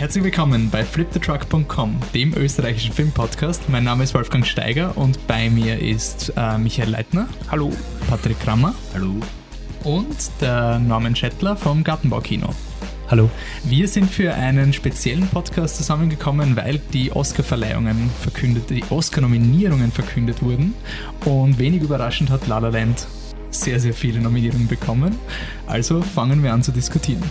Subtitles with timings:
[0.00, 3.68] Herzlich willkommen bei flipthetruck.com, dem österreichischen Filmpodcast.
[3.68, 7.28] Mein Name ist Wolfgang Steiger und bei mir ist äh, Michael Leitner.
[7.50, 7.70] Hallo.
[8.08, 8.74] Patrick Krammer.
[8.94, 9.16] Hallo.
[9.84, 12.48] Und der Norman Schettler vom Gartenbaukino.
[13.10, 13.28] Hallo.
[13.64, 20.72] Wir sind für einen speziellen Podcast zusammengekommen, weil die Oscar-Verleihungen verkündet, die Oscar-Nominierungen verkündet wurden.
[21.26, 23.06] Und wenig überraschend hat La La Land
[23.50, 25.18] sehr, sehr viele Nominierungen bekommen.
[25.66, 27.22] Also fangen wir an zu diskutieren.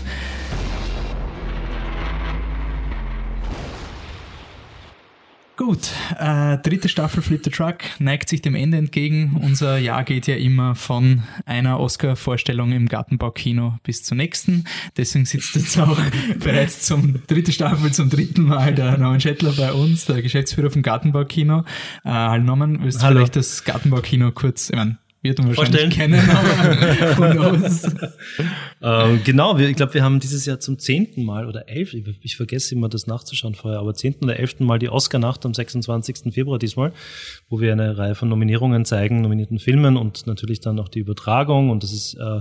[5.62, 9.38] Gut, äh, dritte Staffel Flip the Truck neigt sich dem Ende entgegen.
[9.42, 14.64] Unser Jahr geht ja immer von einer Oscar-Vorstellung im Gartenbaukino bis zur nächsten.
[14.96, 16.00] Deswegen sitzt jetzt auch
[16.38, 20.80] bereits zum dritte Staffel zum dritten Mal der Norman Schettler bei uns, der Geschäftsführer vom
[20.80, 21.58] Gartenbaukino.
[22.04, 23.18] Äh, hallo Norman, willst du Hallo.
[23.18, 27.60] vielleicht das Gartenbaukino kurz, ich mein, wird man wahrscheinlich kennen, aber?
[28.82, 32.06] Ähm, genau, wir, ich glaube, wir haben dieses Jahr zum zehnten Mal oder elf, ich,
[32.22, 36.32] ich vergesse immer das nachzuschauen vorher, aber zehnten oder elften Mal die Oscar-Nacht am 26.
[36.32, 36.94] Februar diesmal,
[37.50, 41.68] wo wir eine Reihe von Nominierungen zeigen, nominierten Filmen und natürlich dann auch die Übertragung
[41.68, 42.40] und das ist äh,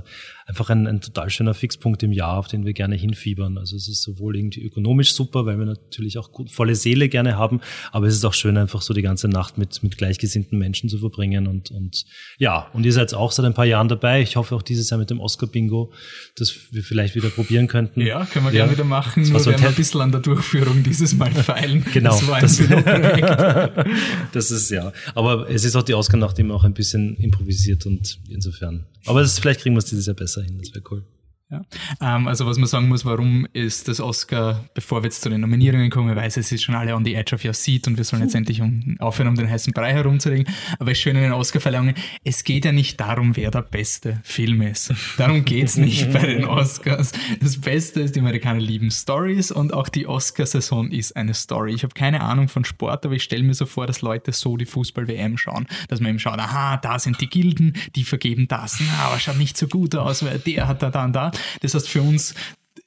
[0.49, 3.57] einfach ein, ein total schöner Fixpunkt im Jahr, auf den wir gerne hinfiebern.
[3.57, 7.37] Also es ist sowohl irgendwie ökonomisch super, weil wir natürlich auch gut, volle Seele gerne
[7.37, 7.61] haben,
[7.91, 10.97] aber es ist auch schön, einfach so die ganze Nacht mit, mit gleichgesinnten Menschen zu
[10.97, 12.03] verbringen und, und
[12.39, 14.21] ja, und ihr seid auch seit ein paar Jahren dabei.
[14.21, 15.93] Ich hoffe auch dieses Jahr mit dem Oscar-Bingo,
[16.35, 18.01] dass wir vielleicht wieder probieren könnten.
[18.01, 19.23] Ja, können wir gerne wieder machen.
[19.23, 21.85] Das Nur so ein werden wir ein bisschen an der Durchführung dieses Mal feilen.
[21.93, 22.59] Genau, Das war ein das-.
[24.31, 24.93] Das ist ja.
[25.15, 28.85] Aber es ist auch die Oscar-Nacht immer auch ein bisschen improvisiert und insofern.
[29.05, 31.03] Aber das, vielleicht kriegen wir es dieses Jahr besser Das wäre cool.
[31.51, 31.61] Ja.
[31.99, 35.41] Ähm, also was man sagen muss, warum ist das Oscar, bevor wir jetzt zu den
[35.41, 37.97] Nominierungen kommen, ich weiß, es ist schon alle on the edge of your seat und
[37.97, 40.53] wir sollen jetzt endlich um, aufhören, um den heißen Brei herumzureden.
[40.77, 44.93] Aber schön in den Oscar-Verleihungen, es geht ja nicht darum, wer der beste Film ist.
[45.17, 47.13] Darum geht's nicht bei den Oscars.
[47.41, 51.73] Das Beste ist, die Amerikaner lieben Stories und auch die Oscar-Saison ist eine Story.
[51.73, 54.55] Ich habe keine Ahnung von Sport, aber ich stelle mir so vor, dass Leute so
[54.55, 55.65] die Fußball-WM schauen.
[55.87, 58.79] Dass man eben schaut, aha, da sind die Gilden, die vergeben das.
[58.79, 61.31] Na, aber schaut nicht so gut aus, weil der hat da, da und da.
[61.61, 62.33] Das heißt, für uns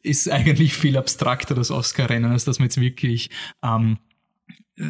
[0.02, 3.30] ist eigentlich viel abstrakter das Oscar-Rennen, als dass wir jetzt wirklich
[3.62, 3.98] ähm,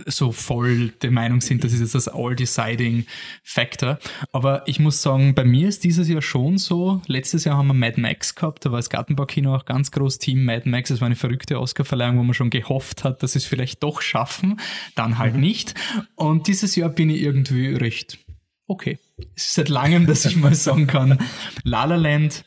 [0.07, 3.05] so voll der Meinung sind, das ist jetzt das all-deciding
[3.43, 3.99] Factor.
[4.33, 7.03] Aber ich muss sagen, bei mir ist dieses Jahr schon so.
[7.07, 10.45] Letztes Jahr haben wir Mad Max gehabt, da war das Gartenbaukino auch ganz groß Team
[10.45, 10.91] Mad Max.
[10.91, 14.03] Es war eine verrückte Oscar-Verleihung, wo man schon gehofft hat, dass sie es vielleicht doch
[14.03, 14.61] schaffen,
[14.95, 15.75] dann halt nicht.
[16.15, 18.19] Und dieses Jahr bin ich irgendwie recht
[18.67, 18.99] okay.
[19.35, 21.19] Es ist seit langem, dass ich mal sagen kann,
[21.65, 22.45] La La Land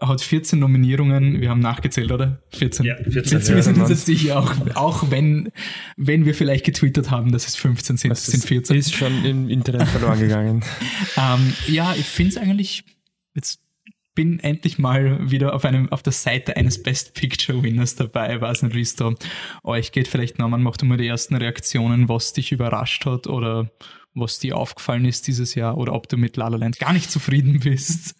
[0.00, 1.40] hat 14 Nominierungen.
[1.40, 2.42] Wir haben nachgezählt, oder?
[2.50, 2.86] 14.
[2.86, 5.50] Ja, 14, Jetzt, ja, wir sind uns jetzt sicher, auch, auch wenn,
[5.96, 8.76] wenn wir vielleicht getwittert haben, dass es 15 sind, es sind 14.
[8.76, 10.64] Ist schon im Internet verloren gegangen.
[11.16, 12.84] Ähm, ja, ich finde es eigentlich,
[13.34, 13.60] jetzt
[14.14, 18.34] bin endlich mal wieder auf einem auf der Seite eines Best Picture Winners dabei.
[18.34, 19.12] Ich weiß nicht, wie es da
[19.64, 20.08] euch geht.
[20.08, 23.70] Vielleicht, Norman, mach du mal die ersten Reaktionen, was dich überrascht hat oder
[24.14, 27.10] was dir aufgefallen ist dieses Jahr oder ob du mit La La Land gar nicht
[27.10, 28.14] zufrieden bist.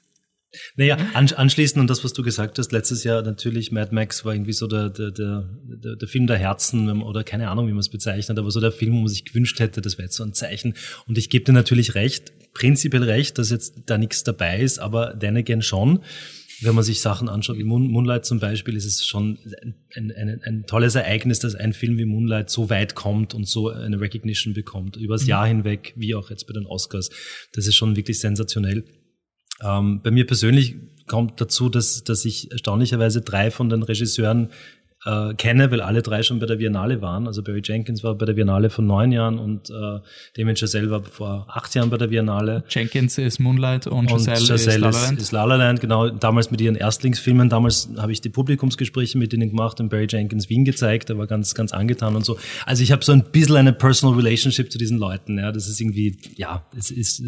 [0.74, 4.34] Naja, an, anschließend und das, was du gesagt hast, letztes Jahr natürlich Mad Max war
[4.34, 5.48] irgendwie so der, der, der,
[5.96, 8.94] der, Film der Herzen oder keine Ahnung, wie man es bezeichnet, aber so der Film,
[8.94, 10.74] wo man sich gewünscht hätte, das wäre jetzt so ein Zeichen.
[11.06, 15.18] Und ich gebe dir natürlich recht, prinzipiell recht, dass jetzt da nichts dabei ist, aber
[15.18, 16.00] then again schon.
[16.62, 19.38] Wenn man sich Sachen anschaut, wie Moon, Moonlight zum Beispiel, ist es schon
[19.94, 23.70] ein, ein, ein tolles Ereignis, dass ein Film wie Moonlight so weit kommt und so
[23.70, 27.08] eine Recognition bekommt, übers Jahr hinweg, wie auch jetzt bei den Oscars.
[27.54, 28.84] Das ist schon wirklich sensationell.
[29.62, 30.76] Ähm, bei mir persönlich
[31.06, 34.50] kommt dazu, dass, dass ich erstaunlicherweise drei von den Regisseuren
[35.06, 37.26] äh, kenne, weil alle drei schon bei der Biennale waren.
[37.26, 39.98] Also Barry Jenkins war bei der Biennale vor neun Jahren und äh,
[40.36, 42.64] Damien Chazelle war vor acht Jahren bei der Biennale.
[42.68, 45.20] Jenkins ist Moonlight und Und Giselle, ist La La ist, Land.
[45.20, 46.10] ist La La Land, genau.
[46.10, 47.48] Damals mit ihren Erstlingsfilmen.
[47.48, 51.08] Damals habe ich die Publikumsgespräche mit ihnen gemacht und Barry Jenkins Wien gezeigt.
[51.08, 52.38] Der war ganz, ganz angetan und so.
[52.66, 55.38] Also ich habe so ein bisschen eine personal relationship zu diesen Leuten.
[55.38, 57.22] Ja, das ist irgendwie, ja, es ist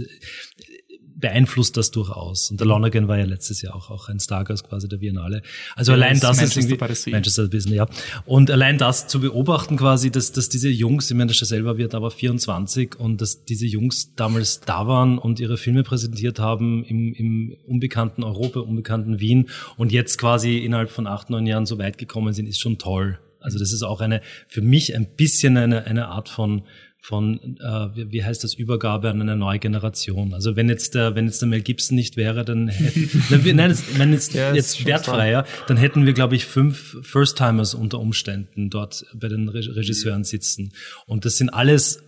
[1.22, 2.50] beeinflusst das durchaus.
[2.50, 5.41] Und der Lonergan war ja letztes Jahr auch, auch ein Stargast quasi der Biennale.
[5.75, 7.12] Also Ja, allein das das ist Manchester irgendwie Sea.
[7.12, 7.87] Manchester Sea, ja.
[8.26, 11.94] Und allein das zu beobachten quasi, dass, dass diese Jungs, ich meine, der selber wird
[11.94, 17.14] aber 24 und dass diese Jungs damals da waren und ihre Filme präsentiert haben im,
[17.14, 19.49] im unbekannten Europa, unbekannten Wien
[19.79, 23.19] und jetzt quasi innerhalb von acht, neun Jahren so weit gekommen sind, ist schon toll.
[23.41, 26.62] Also das ist auch eine, für mich ein bisschen eine, eine Art von,
[27.04, 30.34] von äh, wie, heißt das Übergabe an eine neue Generation.
[30.34, 33.70] Also wenn jetzt der wenn jetzt der Mel Gibson nicht wäre, dann hätten, wir- nein,
[33.70, 38.70] jetzt, wenn jetzt, Ja, jetzt wertfreier, dann hätten wir glaube ich fünf First-Timers unter Umständen
[38.70, 40.72] dort bei den Re Regisseuren sitzen.
[41.06, 42.04] Und das sind alles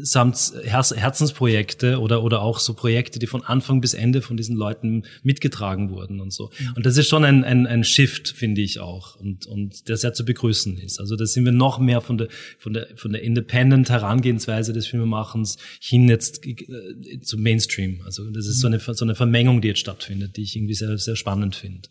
[0.00, 4.56] samt Herz Herzensprojekte oder, oder auch so Projekte, die von Anfang bis Ende von diesen
[4.56, 6.50] Leuten mitgetragen wurden und so.
[6.74, 10.12] Und das ist schon ein, ein, ein Shift, finde ich auch, und, und der sehr
[10.14, 11.00] zu begrüßen ist.
[11.00, 12.28] Also da sind wir noch mehr von der,
[12.58, 13.90] von der, von der Independent
[14.38, 18.02] Herangehensweise des Filmemachens hin jetzt äh, zum Mainstream.
[18.04, 20.96] Also das ist so eine, so eine Vermengung, die jetzt stattfindet, die ich irgendwie sehr,
[20.98, 21.88] sehr spannend finde.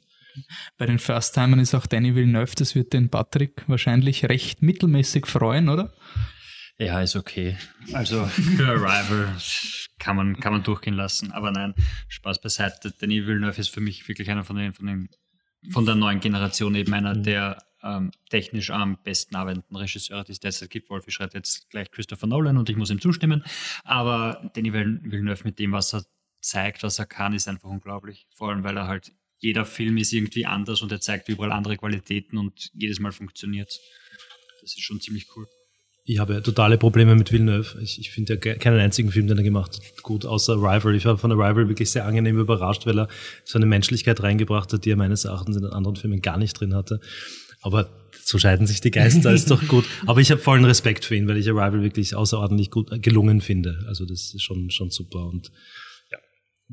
[0.77, 5.67] Bei den First-Timern ist auch Danny Villeneuve, das wird den Patrick wahrscheinlich recht mittelmäßig freuen,
[5.69, 5.93] oder?
[6.77, 7.57] Ja, ist okay.
[7.93, 9.35] Also für Arrival
[9.97, 11.31] kann man, kann man durchgehen lassen.
[11.31, 11.73] Aber nein,
[12.07, 12.91] Spaß beiseite.
[12.91, 15.09] Denis Villeneuve ist für mich wirklich einer von den, von den,
[15.71, 17.23] von der neuen Generation eben einer mhm.
[17.23, 20.89] der ähm, technisch am besten arbeitenden Regisseure, die es derzeit gibt.
[20.89, 23.43] Wolfi schreibt jetzt gleich Christopher Nolan und ich muss ihm zustimmen.
[23.83, 26.03] Aber Denis Villeneuve mit dem, was er
[26.41, 28.27] zeigt, was er kann, ist einfach unglaublich.
[28.33, 31.77] Vor allem, weil er halt, jeder Film ist irgendwie anders und er zeigt überall andere
[31.77, 33.71] Qualitäten und jedes Mal funktioniert.
[34.61, 35.45] Das ist schon ziemlich cool.
[36.09, 37.81] Ich habe totale Probleme mit Villeneuve.
[37.81, 40.95] Ich, ich finde ja keinen einzigen Film, den er gemacht hat, gut, außer Rival.
[40.95, 43.07] Ich war von der Rival wirklich sehr angenehm überrascht, weil er
[43.43, 46.53] so eine Menschlichkeit reingebracht hat, die er meines Erachtens in den anderen Filmen gar nicht
[46.53, 47.01] drin hatte.
[47.61, 47.89] Aber
[48.23, 49.85] so scheiden sich die Geister, ist doch gut.
[50.05, 53.85] Aber ich habe vollen Respekt für ihn, weil ich Arrival wirklich außerordentlich gut gelungen finde.
[53.87, 55.51] Also das ist schon, schon super und
[56.11, 56.17] ja,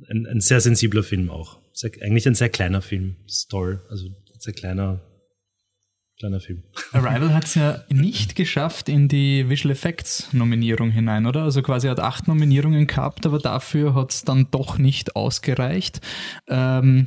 [0.09, 1.59] ein, ein sehr sensibler Film auch.
[1.73, 3.17] Sehr, eigentlich ein sehr kleiner Film.
[3.27, 3.83] Das ist toll.
[3.89, 5.01] Also ein sehr kleiner
[6.19, 6.63] Kleiner Film.
[6.93, 11.43] Arrival hat es ja nicht geschafft in die Visual Effects Nominierung hinein, oder?
[11.43, 16.01] Also quasi hat acht Nominierungen gehabt, aber dafür hat es dann doch nicht ausgereicht.
[16.49, 17.07] Ähm,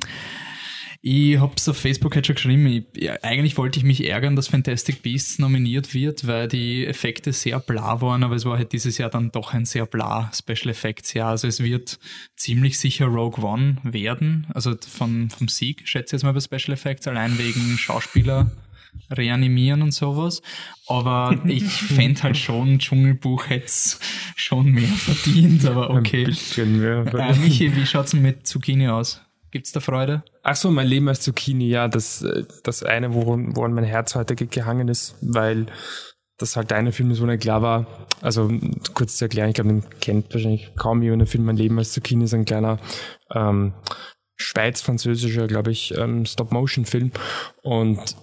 [1.01, 4.35] ich habe es auf Facebook halt schon geschrieben, ich, ja, eigentlich wollte ich mich ärgern,
[4.35, 8.73] dass Fantastic Beasts nominiert wird, weil die Effekte sehr bla waren, aber es war halt
[8.73, 11.29] dieses Jahr dann doch ein sehr bla Special Effects Jahr.
[11.29, 11.99] Also es wird
[12.35, 16.73] ziemlich sicher Rogue One werden, also von, vom Sieg schätze ich jetzt mal bei Special
[16.73, 18.51] Effects, allein wegen Schauspieler
[19.11, 20.41] reanimieren und sowas.
[20.87, 23.71] Aber ich fände halt schon, Dschungelbuch hätte
[24.35, 26.21] schon mehr verdient, aber okay.
[26.21, 27.05] Ein bisschen mehr.
[27.13, 29.21] Äh, Michi, wie schaut's denn mit Zucchini aus?
[29.57, 30.21] Gibt's da Freude?
[30.43, 34.13] Ach so, mein Leben als Zucchini, ja, das, äh, das eine, woran, woran mein Herz
[34.13, 35.65] heute gehangen ist, weil
[36.37, 37.87] das halt eine Film wo nicht klar war.
[38.21, 38.51] Also
[38.93, 41.21] kurz zu erklären, ich glaube, den kennt wahrscheinlich kaum jemand.
[41.21, 42.77] Der Film Mein Leben als Zucchini ist ein kleiner
[43.33, 43.73] ähm,
[44.35, 47.11] schweiz-französischer, glaube ich, ähm, Stop-Motion-Film.
[47.63, 48.15] Und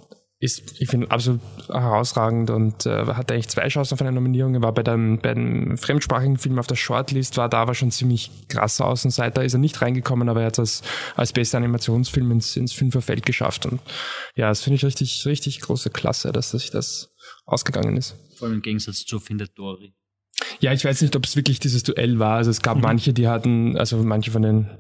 [0.44, 4.55] ist, ich finde, absolut herausragend und äh, hat eigentlich zwei Chancen auf eine Nominierung.
[4.55, 7.91] Er war bei dem, bei dem fremdsprachigen Film auf der Shortlist, war da aber schon
[7.91, 10.82] ziemlich krasser Außenseiter, ist er nicht reingekommen, aber er hat es als,
[11.17, 13.64] als bester Animationsfilm ins, ins Fünferfeld geschafft.
[13.64, 13.81] Und
[14.37, 17.14] ja, das finde ich richtig, richtig große Klasse, dass sich das
[17.47, 18.14] ausgegangen ist.
[18.37, 19.94] Vor allem im Gegensatz zu Findet Dory.
[20.61, 22.37] Ja, ich weiß nicht, ob es wirklich dieses Duell war.
[22.37, 22.82] Also es gab mhm.
[22.82, 24.70] manche, die hatten, also manche von den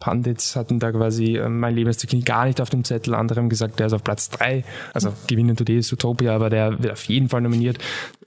[0.00, 3.14] Pandits hatten da quasi äh, mein Lebenszyklin gar nicht auf dem Zettel.
[3.14, 4.64] Andere haben gesagt, der ist auf Platz drei.
[4.92, 7.78] Also gewinnen tut ist Utopia, aber der wird auf jeden Fall nominiert.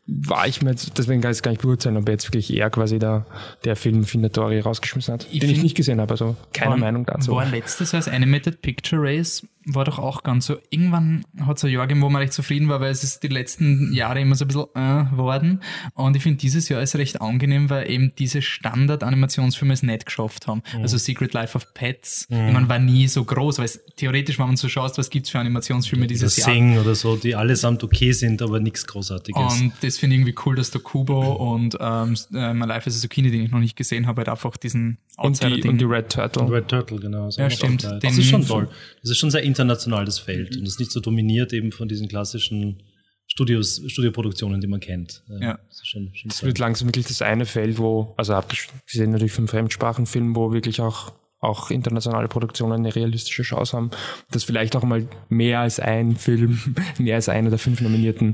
[0.08, 2.54] War ich mir jetzt, deswegen kann ich es gar nicht beurteilen, ob er jetzt wirklich
[2.54, 3.26] eher quasi da
[3.66, 6.12] der Film Findatori rausgeschmissen hat, ich den ich nicht gesehen habe.
[6.12, 7.34] Also keine war, Meinung dazu.
[7.34, 10.58] War letztes Jahr das Animated Picture Race war doch auch ganz so.
[10.70, 13.28] Irgendwann hat es ein Jahr gegeben, wo man recht zufrieden war, weil es ist die
[13.28, 15.62] letzten Jahre immer so ein bisschen äh, worden.
[15.94, 20.48] Und ich finde, dieses Jahr ist recht angenehm, weil eben diese Standard-Animationsfilme es nicht geschafft
[20.48, 20.64] haben.
[20.74, 20.82] Mhm.
[20.82, 22.48] Also Secret Life of Pets, mhm.
[22.48, 25.30] ich meine, war nie so groß, weil es theoretisch, wenn man so schaut, was gibt's
[25.30, 26.56] für Animationsfilme dieses das Jahr.
[26.56, 29.62] Sing oder so, die allesamt okay sind, aber nichts Großartiges.
[29.62, 32.98] Und das finde ich irgendwie cool, dass der Kubo und ähm, äh, My Life is
[32.98, 35.86] a Zucchini, den ich noch nicht gesehen habe, halt einfach diesen und die, und die
[35.86, 36.44] Red Turtle.
[36.44, 37.30] Und Red Turtle, genau.
[37.30, 37.84] Ja, stimmt.
[37.84, 38.70] Das ist schon toll.
[39.02, 40.52] Das ist schon sehr international, das Feld.
[40.52, 40.60] Mhm.
[40.60, 42.84] Und das ist nicht so dominiert eben von diesen klassischen
[43.26, 45.24] Studios, Studioproduktionen, die man kennt.
[45.42, 45.60] Ja.
[45.68, 49.48] Das, schon, schon das wird langsam wirklich das eine Feld, wo, also abgesehen natürlich vom
[49.48, 53.92] Fremdsprachenfilm, wo wirklich auch auch internationale Produktionen eine realistische Chance haben,
[54.32, 58.34] dass vielleicht auch mal mehr als ein Film, mehr als einer der fünf Nominierten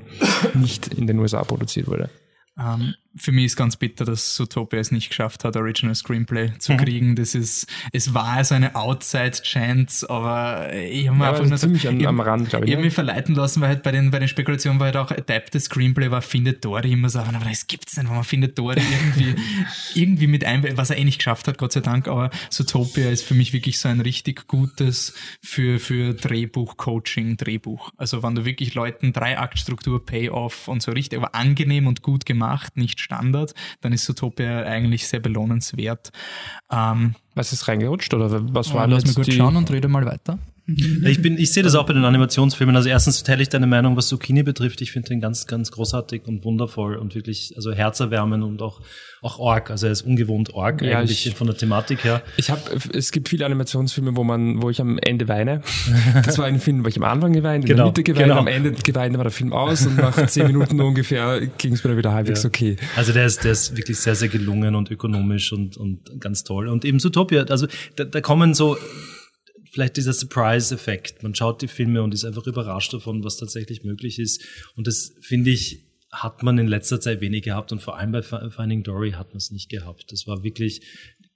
[0.54, 2.10] nicht in den USA produziert wurde.
[2.56, 6.58] Um, ähm, für mich ist ganz bitter, dass Zootopia es nicht geschafft hat, Original Screenplay
[6.58, 6.78] zu mhm.
[6.78, 7.16] kriegen.
[7.16, 11.84] Das ist, es war also eine Outside-Chance, aber ich habe mir ja, einfach nur ziemlich
[11.84, 12.72] so, am, am Rand, glaube ich.
[12.72, 12.88] Ich habe ne?
[12.88, 16.10] mich verleiten lassen, weil halt bei den, bei den Spekulationen war halt auch Adapted Screenplay
[16.10, 19.36] war Findet Dory immer so, aber das gibt's nicht, wenn man Findet Dory irgendwie,
[19.94, 23.24] irgendwie mit ein, was er eh nicht geschafft hat, Gott sei Dank, aber Zootopia ist
[23.24, 27.92] für mich wirklich so ein richtig gutes für, für Drehbuch, Coaching, Drehbuch.
[27.98, 32.76] Also wenn du wirklich Leuten Drei-Akt-Struktur, Payoff und so richtig, aber angenehm und gut gemacht,
[32.76, 36.12] nicht Standard, dann ist Zootopia eigentlich sehr belohnenswert.
[36.72, 40.40] Ähm, was ist reingerutscht oder was war Lass mich gut schauen und rede mal weiter.
[40.66, 42.74] Ich, bin, ich sehe das auch bei den Animationsfilmen.
[42.78, 44.80] Also erstens teile ich deine Meinung, was Zucchini betrifft.
[44.82, 48.80] Ich finde den ganz, ganz großartig und wundervoll und wirklich, also herzerwärmend und auch,
[49.22, 49.72] auch arg.
[49.72, 52.22] Also er ist ungewohnt arg Ja, eigentlich ich- von der Thematik her.
[52.38, 52.62] Ich habe,
[52.94, 55.62] es gibt viele Animationsfilme, wo man, wo ich am Ende weine.
[56.26, 58.40] Das war ein Film, wo ich am Anfang geweint, in Genau, der Mitte geweint, genau.
[58.40, 61.90] am Ende geweint, war der Film aus und nach zehn Minuten ungefähr ging es mir
[61.90, 62.48] dann wieder halbwegs Ja.
[62.48, 62.78] okay.
[62.96, 66.70] Also der ist, der ist wirklich sehr, sehr gelungen und ökonomisch und, und ganz toll.
[66.70, 67.68] Und eben Zootopia, also
[67.98, 68.78] da, da kommen so
[69.74, 71.24] vielleicht dieser Surprise-Effekt.
[71.24, 74.44] Man schaut die Filme und ist einfach überrascht davon, was tatsächlich möglich ist.
[74.76, 75.80] Und das finde ich,
[76.12, 79.30] hat man in letzter Zeit wenig gehabt und vor allem bei Fi- Finding Dory hat
[79.30, 80.12] man es nicht gehabt.
[80.12, 80.82] Das war wirklich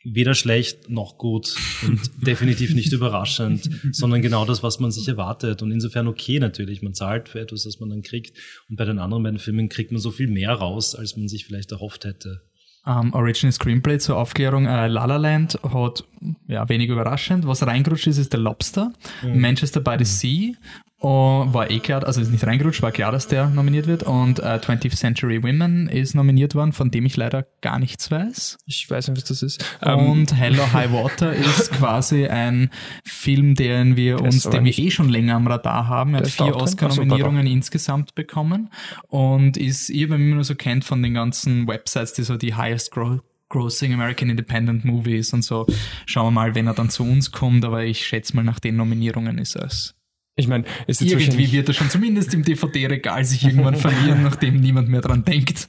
[0.04, 5.64] weder schlecht noch gut und definitiv nicht überraschend, sondern genau das, was man sich erwartet.
[5.64, 8.38] Und insofern okay natürlich, man zahlt für etwas, das man dann kriegt.
[8.70, 11.46] Und bei den anderen beiden Filmen kriegt man so viel mehr raus, als man sich
[11.46, 12.42] vielleicht erhofft hätte.
[12.86, 14.66] Ähm, Original Screenplay zur Aufklärung.
[14.66, 16.06] Äh, La La Land hat,
[16.48, 17.46] ja, wenig überraschend.
[17.48, 18.92] Was reingerutscht ist, ist der Lobster.
[19.24, 20.54] Manchester by the Sea.
[21.00, 24.02] Oh, war eh klar, also ist nicht reingerutscht, war klar, dass der nominiert wird.
[24.02, 28.58] Und äh, 20th Century Women ist nominiert worden, von dem ich leider gar nichts weiß.
[28.66, 29.78] Ich weiß nicht, was das ist.
[29.84, 32.72] Ähm, Und Hello High Water ist quasi ein
[33.06, 36.16] Film, den wir uns, den wir eh schon länger am Radar haben.
[36.16, 36.56] Er hat vier?
[36.56, 38.72] Oscar-Nominierungen insgesamt bekommen
[39.08, 42.38] und ist, ich habe ihn immer nur so kennt von den ganzen Websites, die so
[42.38, 45.66] die highest gro grossing American Independent Movies und so.
[46.06, 48.76] Schauen wir mal, wenn er dann zu uns kommt, aber ich schätze mal, nach den
[48.76, 49.97] Nominierungen ist er es.
[50.38, 54.60] Ich meine, ist jetzt Irgendwie wird er schon zumindest im DVD-Regal sich irgendwann verlieren, nachdem
[54.62, 55.68] niemand mehr dran denkt.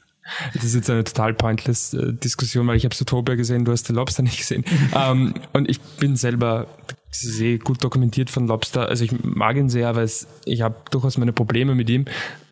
[0.55, 3.89] das ist jetzt eine total pointless äh, Diskussion, weil ich habe Zootopia gesehen, du hast
[3.89, 4.63] den Lobster nicht gesehen.
[4.95, 6.69] ähm, und ich bin selber
[7.11, 8.89] sehr gut dokumentiert von Lobster.
[8.89, 12.05] Also ich mag ihn sehr, weil es, ich habe durchaus meine Probleme mit ihm.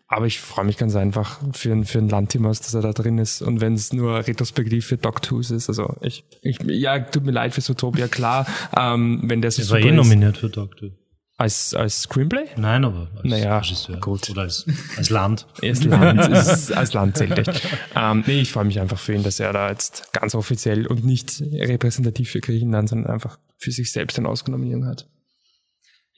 [0.09, 3.17] Aber ich freue mich ganz einfach für, ein- für einen Lantimos, dass er da drin
[3.17, 3.41] ist.
[3.41, 7.53] Und wenn es nur retrospektiv für Dogtooth ist, also ich, ich, ja, tut mir leid
[7.53, 9.95] für Zootopia, klar, ähm, wenn der so Er war super eh ist.
[9.97, 10.89] nominiert für Doctor.
[11.39, 12.45] Als, als Screenplay?
[12.57, 13.99] Nein, aber als Naja, Regisseur.
[13.99, 14.27] gut.
[14.31, 14.65] Oder als,
[14.97, 15.45] als Land.
[15.61, 17.61] Als Land, ist, als Land zählt echt.
[17.95, 21.05] Ähm, nee, ich freue mich einfach für ihn, dass er da jetzt ganz offiziell und
[21.05, 25.07] nicht repräsentativ für Griechenland, sondern einfach für sich selbst eine Ausnominierung hat.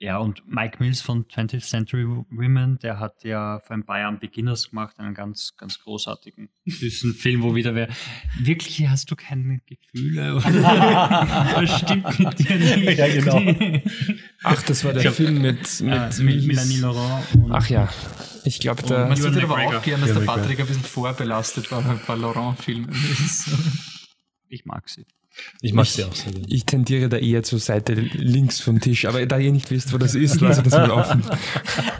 [0.01, 4.17] Ja, und Mike Mills von 20th Century Women, der hat ja vor ein paar Jahren
[4.17, 7.89] Beginners gemacht, einen ganz, ganz großartigen, süßen Film, wo wieder wer,
[8.39, 10.35] wirklich hast du keine Gefühle?
[10.37, 12.97] Was stimmt mit dir nicht?
[12.97, 13.81] Ja, genau.
[14.43, 17.25] Ach, das war der glaub, Film mit, mit, Äh, mit Melanie Laurent.
[17.35, 17.89] Und Ach ja,
[18.45, 19.79] ich glaube, Man da, sollte aber McGregor.
[19.79, 22.89] auch gern, dass der Patrick ein bisschen vorbelastet war bei Laurent-Filmen.
[24.47, 25.05] ich mag sie.
[25.61, 26.47] Ich mag sie auch sehr gerne.
[26.49, 29.97] ich tendiere da eher zur Seite links vom Tisch, aber da ihr nicht wisst, wo
[29.97, 31.23] das ist, lasse ich das mal offen.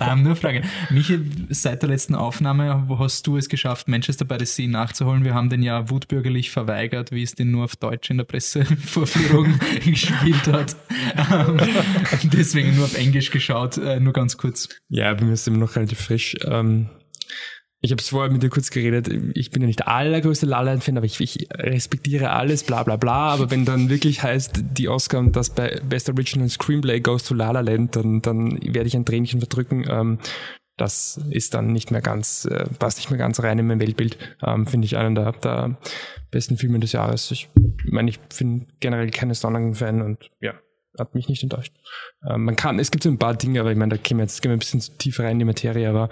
[0.02, 0.62] Ähm, nur Frage.
[0.92, 1.20] Michi,
[1.50, 5.26] seit der letzten Aufnahme, hast du es geschafft, Manchester by the Sea nachzuholen?
[5.26, 9.60] Wir haben den ja wutbürgerlich verweigert, wie es den nur auf Deutsch in der Pressevorführung
[9.86, 10.76] gespielt hat.
[11.32, 11.60] Ähm,
[12.32, 14.70] deswegen nur auf Englisch geschaut, äh, nur ganz kurz.
[14.88, 16.38] Ja, bei mir ist immer noch relativ frisch.
[16.46, 16.90] Ähm,
[17.82, 19.10] ich habe es vorher mit dir kurz geredet.
[19.36, 22.84] Ich bin ja nicht der allergrößte La La Land-Fan, aber ich, ich respektiere alles, bla
[22.84, 23.30] bla bla.
[23.30, 27.34] Aber wenn dann wirklich heißt, die Oscar und das bei Best Original Screenplay goes to
[27.34, 29.86] La La Land, dann, dann werde ich ein Tränchen verdrücken.
[29.90, 30.20] Ähm,
[30.76, 34.18] das ist dann nicht mehr ganz, äh, passt nicht mehr ganz rein in mein Weltbild.
[34.46, 35.78] Ähm, Finde ich einen der, der
[36.32, 37.32] besten Filme des Jahres.
[37.32, 37.50] Ich
[37.86, 40.54] meine, ich bin generell kein Sonnenfan und ja,
[40.98, 41.74] hat mich nicht enttäuscht.
[42.30, 44.24] Ähm, man kann, es gibt so ein paar Dinge, aber ich meine, da gehen wir
[44.24, 46.10] jetzt gehen wir ein bisschen zu tief rein in die Materie, aber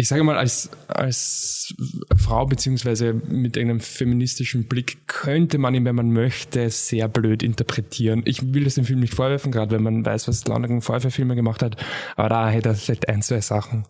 [0.00, 1.74] ich sage mal, als, als
[2.16, 8.22] Frau beziehungsweise mit einem feministischen Blick könnte man ihn, wenn man möchte, sehr blöd interpretieren.
[8.24, 11.10] Ich will das dem Film nicht vorwerfen, gerade wenn man weiß, was Flanagan vorher für
[11.10, 13.86] Filme gemacht hat, aber da hätte er vielleicht ein, zwei Sachen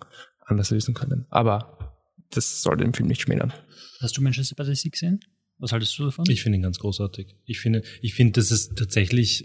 [0.46, 1.26] anders lösen können.
[1.28, 1.98] Aber
[2.30, 3.52] das sollte dem Film nicht schmälern.
[4.00, 5.20] Hast du Manchester by the Sea gesehen?
[5.58, 6.24] Was haltest du davon?
[6.30, 7.36] Ich finde ihn ganz großartig.
[7.44, 9.44] Ich finde, ich finde, das ist tatsächlich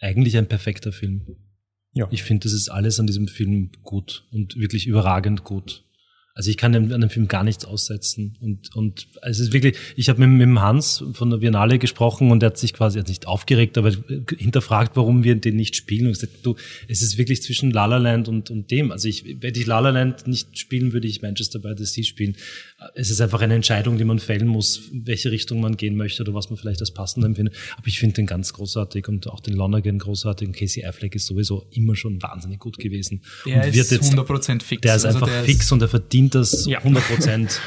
[0.00, 1.36] eigentlich ein perfekter Film.
[1.96, 2.06] Ja.
[2.10, 5.82] Ich finde, das ist alles an diesem Film gut und wirklich überragend gut.
[6.38, 8.36] Also ich kann dem, an dem Film gar nichts aussetzen.
[8.40, 12.30] Und, und es ist wirklich, ich habe mit, mit dem Hans von der Biennale gesprochen
[12.30, 13.90] und er hat sich quasi hat nicht aufgeregt, aber
[14.36, 16.06] hinterfragt, warum wir den nicht spielen.
[16.08, 16.54] Und gesagt, du,
[16.88, 18.92] es ist wirklich zwischen La La Land und, und dem.
[18.92, 22.04] Also ich, wenn ich La La Land nicht spielen, würde ich Manchester by the Sea
[22.04, 22.36] spielen.
[22.94, 26.34] Es ist einfach eine Entscheidung, die man fällen muss, welche Richtung man gehen möchte oder
[26.34, 27.54] was man vielleicht als passend empfindet.
[27.78, 30.48] Aber ich finde den ganz großartig und auch den Lonergan großartig.
[30.48, 33.22] Und Casey Affleck ist sowieso immer schon wahnsinnig gut gewesen.
[33.46, 34.82] Der und ist 100% fix.
[34.82, 36.78] Der ist Also einfach der ist- fix und er verdient das Ja.
[36.78, 37.60] 100 Prozent.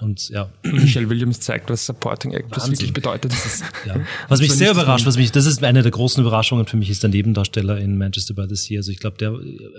[0.00, 3.30] Und ja, Michelle Williams zeigt, was Supporting Actress wirklich bedeutet.
[3.30, 3.96] Das ist, ja.
[4.28, 7.02] Was mich sehr überrascht, was mich, das ist eine der großen Überraschungen für mich, ist
[7.02, 8.78] der Nebendarsteller in Manchester by the Sea.
[8.78, 9.34] Also ich glaube, der,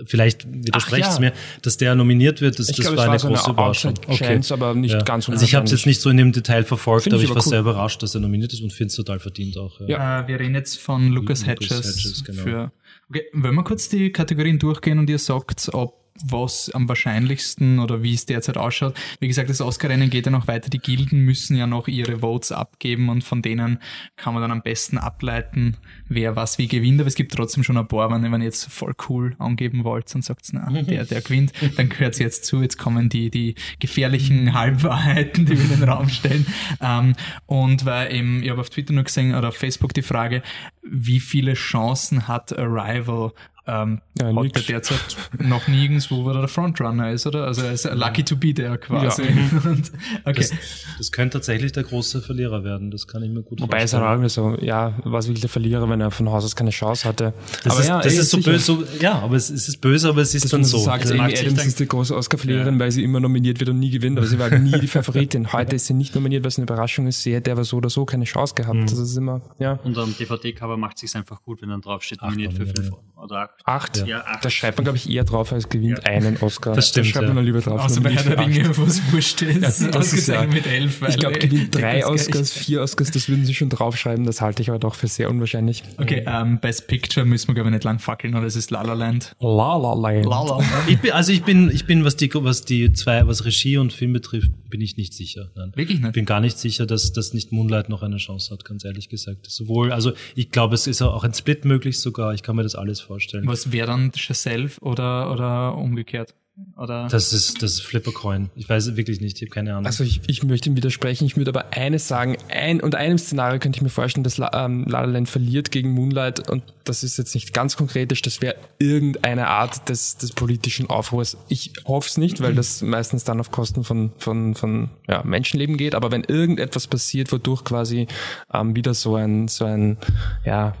[0.06, 1.20] vielleicht widersprecht es ja.
[1.20, 3.36] mir, dass der nominiert wird, das, Ich das glaube, war es eine war so eine
[3.36, 3.94] große Überraschung.
[4.06, 7.12] Outside-Chance, aber nicht ganz Also ich habe es jetzt nicht so in dem Detail verfolgt,
[7.12, 7.42] aber ich war cool.
[7.42, 9.80] sehr überrascht, dass er nominiert ist und finde es total verdient auch.
[9.80, 10.20] Ja.
[10.20, 12.42] Äh, wir reden jetzt von Lucas, Lucas Hedges, Hedges, genau.
[12.42, 12.72] für
[13.10, 18.02] Okay, wenn wir kurz die Kategorien durchgehen und ihr sagt, ob was am wahrscheinlichsten oder
[18.02, 18.94] wie es derzeit ausschaut.
[19.18, 20.70] Wie gesagt, das Oscar-Rennen geht ja noch weiter.
[20.70, 23.80] Die Gilden müssen ja noch ihre Votes abgeben und von denen
[24.16, 25.76] kann man dann am besten ableiten,
[26.08, 27.00] wer was wie gewinnt.
[27.00, 30.24] Aber es gibt trotzdem schon ein paar, wenn ihr jetzt voll cool angeben wollt und
[30.24, 32.62] sagt, na, der, der gewinnt, dann gehört jetzt zu.
[32.62, 36.46] Jetzt kommen die, die gefährlichen Halbwahrheiten, die wir in den Raum stellen.
[36.80, 37.14] Ähm,
[37.46, 40.42] und weil eben, ich habe auf Twitter nur gesehen oder auf Facebook die Frage,
[40.82, 43.32] wie viele Chancen hat Arrival
[43.66, 44.66] ähm, ja, hat nix.
[44.66, 47.46] derzeit noch nirgendwo, wo er der Frontrunner ist, oder?
[47.46, 49.22] Also er ist lucky to be there quasi.
[49.22, 49.28] Ja.
[49.70, 49.90] Und,
[50.24, 50.34] okay.
[50.34, 50.52] Das,
[50.98, 54.02] das, könnte tatsächlich der große Verlierer werden, das kann ich mir gut Wobei vorstellen.
[54.02, 56.54] Wobei ist er auch so, ja, was will der Verlierer, wenn er von Haus aus
[56.56, 57.32] keine Chance hatte.
[57.62, 60.10] Das aber ist, ja, das ist so böse, so, ja, aber es, es, ist böse,
[60.10, 60.78] aber es ist das dann so.
[60.78, 62.80] Sagt, Amy Adams ist die große Oscar-Verliererin, ja.
[62.80, 65.52] weil sie immer nominiert wird und nie gewinnt, aber sie war nie die Favoritin.
[65.54, 67.22] Heute ist sie nicht nominiert, was eine Überraschung ist.
[67.22, 68.76] Sie hätte aber so oder so keine Chance gehabt.
[68.76, 68.86] Mhm.
[68.86, 69.78] Das ist immer, ja.
[69.84, 73.50] Und am DVD-Cover macht es sich einfach gut, wenn dann draufsteht, nominiert für fünf oder
[73.64, 74.06] acht.
[74.06, 74.44] Ja, acht.
[74.44, 76.04] Da schreibt man, glaube ich, eher drauf, als gewinnt ja.
[76.04, 76.74] einen Oscar.
[76.74, 77.06] Das stimmt.
[77.06, 77.34] Da schreibt ja.
[77.34, 77.80] man lieber drauf.
[77.80, 79.80] Außer bei Herr der Ringe, wo es wurscht ist.
[79.80, 81.00] Ja, das ist ja, mit elf.
[81.08, 84.24] Ich glaube, gewinnt drei Oscars, vier Oscars, das würden sie schon draufschreiben.
[84.26, 85.82] Das halte ich aber doch für sehr unwahrscheinlich.
[85.98, 88.70] Okay, um, ähm, Best Picture müssen wir, glaube ich, nicht lang fackeln, oder es ist
[88.70, 89.34] La La Land.
[89.40, 90.26] La La Land.
[90.26, 90.88] La La Land.
[90.88, 93.92] Ich bin, also ich bin, ich bin, was die, was die zwei, was Regie und
[93.92, 95.50] Film betrifft, bin ich nicht sicher.
[95.54, 95.72] Nein.
[95.74, 96.08] Wirklich nicht?
[96.08, 99.08] Ich bin gar nicht sicher, dass, dass nicht Moonlight noch eine Chance hat, ganz ehrlich
[99.08, 99.46] gesagt.
[99.48, 102.34] Sowohl, also ich glaube, es ist auch ein Split möglich sogar.
[102.34, 103.43] Ich kann mir das alles vorstellen.
[103.46, 106.34] Was wäre dann Chazelle oder, oder umgekehrt?
[106.76, 107.08] Oder?
[107.08, 108.48] Das ist, das ist Flippercoin.
[108.54, 109.86] Ich weiß wirklich nicht, ich habe keine Ahnung.
[109.86, 111.24] Also ich, ich möchte ihm widersprechen.
[111.24, 112.36] Ich würde aber eines sagen.
[112.48, 115.72] Ein, unter einem Szenario könnte ich mir vorstellen, dass La, ähm, La La Land verliert
[115.72, 120.32] gegen Moonlight und das ist jetzt nicht ganz konkretisch, das wäre irgendeine Art des, des
[120.32, 121.36] politischen Aufruhrs.
[121.48, 125.76] Ich hoffe es nicht, weil das meistens dann auf Kosten von, von, von ja, Menschenleben
[125.76, 128.06] geht, aber wenn irgendetwas passiert, wodurch quasi
[128.52, 129.96] ähm, wieder so ein, so ein
[130.44, 130.74] ja,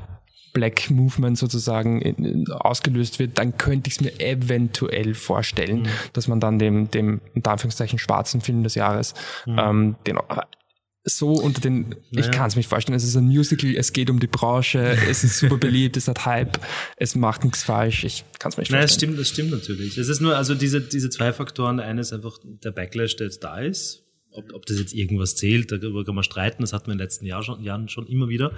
[0.54, 5.88] Black Movement sozusagen in, in, ausgelöst wird, dann könnte ich es mir eventuell vorstellen, mhm.
[6.14, 9.12] dass man dann dem, dem unter Anführungszeichen schwarzen Film des Jahres
[9.44, 9.58] mhm.
[9.58, 10.18] ähm, den
[11.06, 12.26] so unter den, naja.
[12.26, 15.22] ich kann es mir vorstellen, es ist ein Musical, es geht um die Branche, es
[15.22, 16.58] ist super beliebt, es hat Hype,
[16.96, 18.78] es macht nichts falsch, ich kann es mir nicht vorstellen.
[18.78, 19.98] Nein, das stimmt, das stimmt natürlich.
[19.98, 23.58] Es ist nur, also diese, diese zwei Faktoren, eines einfach der Backlash, der jetzt da
[23.58, 26.98] ist, ob, ob das jetzt irgendwas zählt, darüber kann man streiten, das hatten wir in
[26.98, 28.52] den letzten Jahr schon, Jahren schon immer wieder.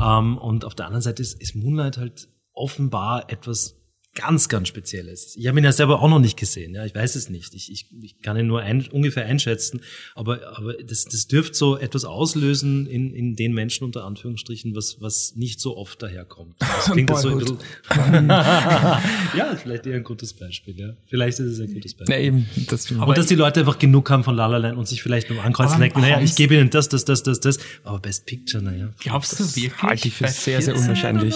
[0.00, 3.75] Ähm, und auf der anderen Seite ist, ist Moonlight halt offenbar etwas
[4.16, 5.36] ganz, ganz Spezielles.
[5.36, 7.54] Ich habe ihn ja selber auch noch nicht gesehen, ja, ich weiß es nicht.
[7.54, 9.82] Ich, ich, ich kann ihn nur ein, ungefähr einschätzen,
[10.14, 15.00] aber, aber das, das dürfte so etwas auslösen in, in den Menschen unter Anführungsstrichen, was,
[15.00, 16.56] was nicht so oft daherkommt.
[16.76, 17.58] Das klingt das so ein bisschen,
[18.28, 20.94] Ja, vielleicht eher ein gutes Beispiel, ja.
[21.06, 22.14] Vielleicht ist es ein gutes Beispiel.
[22.14, 24.86] Ja, eben, das, aber dass die Leute einfach genug haben von La La Land und
[24.86, 27.98] sich vielleicht beim Ankreuzen denken, naja, ich gebe ihnen das, das, das, das, das, aber
[27.98, 28.88] Best Picture, naja.
[28.98, 29.82] Glaubst du wirklich?
[29.82, 31.34] Halte ich für sehr, sehr unwahrscheinlich.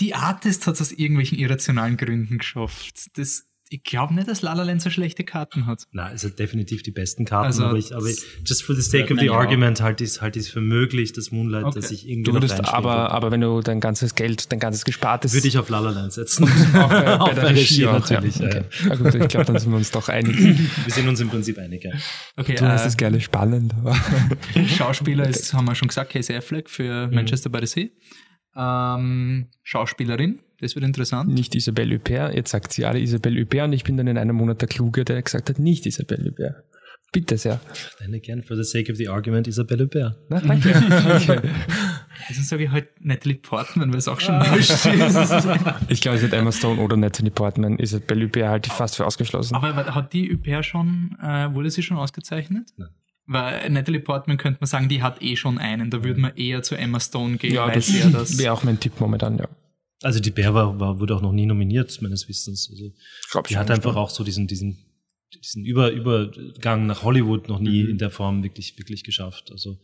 [0.00, 3.16] Die Artist hat es aus irgendwelchen irrationalen rationalen Gründen geschafft.
[3.16, 5.84] Das, ich glaube nicht, dass La La Land so schlechte Karten hat.
[5.92, 8.08] Nein, es hat definitiv die besten Karten, also, aber, ich, aber
[8.44, 11.64] just for the sake of the argument halte ich es halt für möglich, dass Moonlight,
[11.64, 11.80] okay.
[11.80, 15.32] dass ich irgendwie du würdest aber, aber wenn du dein ganzes Geld, dein ganzes Gespartes...
[15.32, 16.44] Würde ich auf La La Land setzen.
[16.44, 18.36] auch bei, bei der Regie, auch, natürlich.
[18.36, 18.46] Ja.
[18.46, 18.64] Okay.
[18.88, 18.94] Ja.
[18.96, 20.36] gut, ich glaube, dann sind wir uns doch einig.
[20.38, 21.92] wir sind uns im Prinzip einig, ja.
[22.36, 23.74] Okay, du äh, hast es gerne spannend.
[24.76, 27.14] Schauspieler ist, haben wir schon gesagt, Casey Affleck für mhm.
[27.14, 27.88] Manchester by the Sea.
[28.56, 31.30] Ähm, Schauspielerin das wird interessant.
[31.30, 32.34] Nicht Isabelle Huppert.
[32.34, 35.04] Jetzt sagt sie alle Isabelle Huppert und ich bin dann in einem Monat der Kluge,
[35.04, 36.64] der gesagt hat, nicht Isabelle Huppert.
[37.12, 37.60] Bitte sehr.
[37.98, 40.16] Then again, for the sake of the argument, Isabelle Huppert.
[40.28, 40.72] Na, danke.
[40.88, 41.42] danke.
[42.28, 44.86] Also sage ich halt Natalie Portman, weil es auch schon wurscht ist.
[45.88, 47.78] ich glaube, es wird Emma Stone oder Natalie Portman.
[47.78, 49.54] Isabelle Huppert halte ich fast für ausgeschlossen.
[49.54, 52.72] Aber hat die Huppert schon, äh, wurde sie schon ausgezeichnet?
[52.76, 52.88] Nein.
[53.26, 55.90] Weil Natalie Portman könnte man sagen, die hat eh schon einen.
[55.90, 57.54] Da würde man eher zu Emma Stone gehen.
[57.54, 59.48] Ja, das, das wäre auch mein Tipp momentan, ja.
[60.04, 62.68] Also die Bär war, war, wurde auch noch nie nominiert, meines Wissens.
[62.70, 62.92] Also
[63.30, 64.78] Glaub die hat einfach auch so diesen, diesen,
[65.42, 67.90] diesen Über, Übergang nach Hollywood noch nie mhm.
[67.90, 69.50] in der Form wirklich, wirklich geschafft.
[69.50, 69.78] Also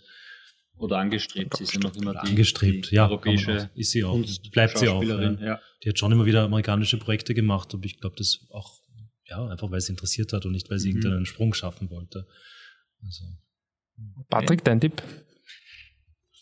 [0.77, 1.57] oder angestrebt.
[1.57, 4.19] Sie ist ja noch immer die, angestrebt, die ja, europäische ist sie auch,
[4.53, 5.03] bleibt sie auch.
[5.03, 5.33] Ja.
[5.33, 5.61] ja.
[5.83, 8.79] Die hat schon immer wieder amerikanische Projekte gemacht, aber ich glaube, das auch
[9.27, 10.97] ja einfach weil sie interessiert hat und nicht weil sie mhm.
[10.97, 12.27] irgendeinen Sprung schaffen wollte.
[13.05, 13.25] Also.
[14.29, 15.03] Patrick, dein Tipp?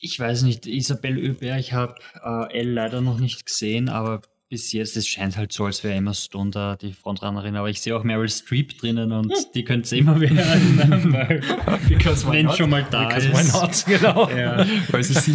[0.01, 4.73] Ich weiß nicht, Isabelle Oeber, ich habe äh, Elle leider noch nicht gesehen, aber bis
[4.73, 7.95] jetzt, es scheint halt so, als wäre Emma Stone da die Frontrunnerin, aber ich sehe
[7.95, 9.45] auch Meryl Streep drinnen und hm.
[9.55, 13.55] die könnte es immer werden, weil wenn schon mal da Because ist.
[13.55, 14.29] Why not, genau.
[14.39, 14.65] Ja.
[14.91, 15.35] Weil sie sieht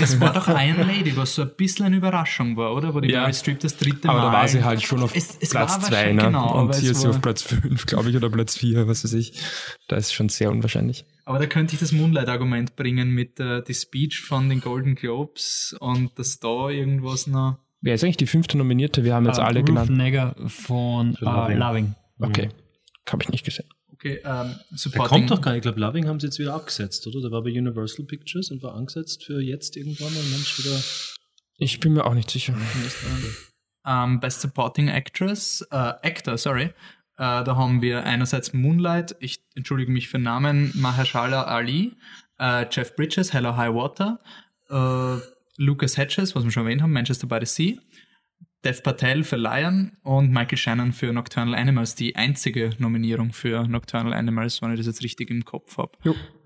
[0.00, 2.94] Das war doch Iron Lady, was so ein bisschen eine Überraschung war, oder?
[2.94, 3.20] Wo die ja.
[3.20, 4.16] Meryl Streep das dritte Mal...
[4.16, 6.24] Aber da war sie halt schon auf es, es Platz zwei, ne?
[6.24, 9.12] Genau, und hier ist sie auf Platz fünf, glaube ich, oder Platz vier, was weiß
[9.14, 9.34] ich.
[9.88, 11.04] Da ist schon sehr unwahrscheinlich.
[11.24, 15.76] Aber da könnte ich das Moonlight-Argument bringen mit äh, die Speech von den Golden Globes
[15.78, 19.04] und dass da irgendwas noch Wer ist eigentlich die fünfte Nominierte?
[19.04, 19.90] Wir haben jetzt Uh, alle Ruth genannt.
[19.90, 21.58] Negger von uh, Loving.
[21.58, 21.94] Loving.
[22.20, 22.50] Okay,
[23.08, 23.66] habe ich nicht gesehen.
[23.92, 25.58] Okay, ähm, Der kommt doch gar nicht.
[25.58, 27.20] Ich glaube, Loving haben sie jetzt wieder abgesetzt, oder?
[27.20, 30.78] Der war bei Universal Pictures und war angesetzt für jetzt irgendwann und Mensch wieder.
[31.58, 32.54] Ich bin mir auch nicht sicher.
[33.86, 36.64] Ähm, Best Supporting Actress, äh, Actor, sorry.
[36.64, 36.72] Äh,
[37.16, 41.96] da haben wir einerseits Moonlight, ich entschuldige mich für den Namen, Mahershala Ali,
[42.38, 44.18] äh, Jeff Bridges, Hello High Water,
[44.70, 45.20] äh,
[45.60, 47.78] Lucas Hedges, was wir schon erwähnt haben, Manchester by the Sea,
[48.64, 54.14] Dev Patel für Lion und Michael Shannon für Nocturnal Animals, die einzige Nominierung für Nocturnal
[54.14, 55.92] Animals, wenn ich das jetzt richtig im Kopf habe.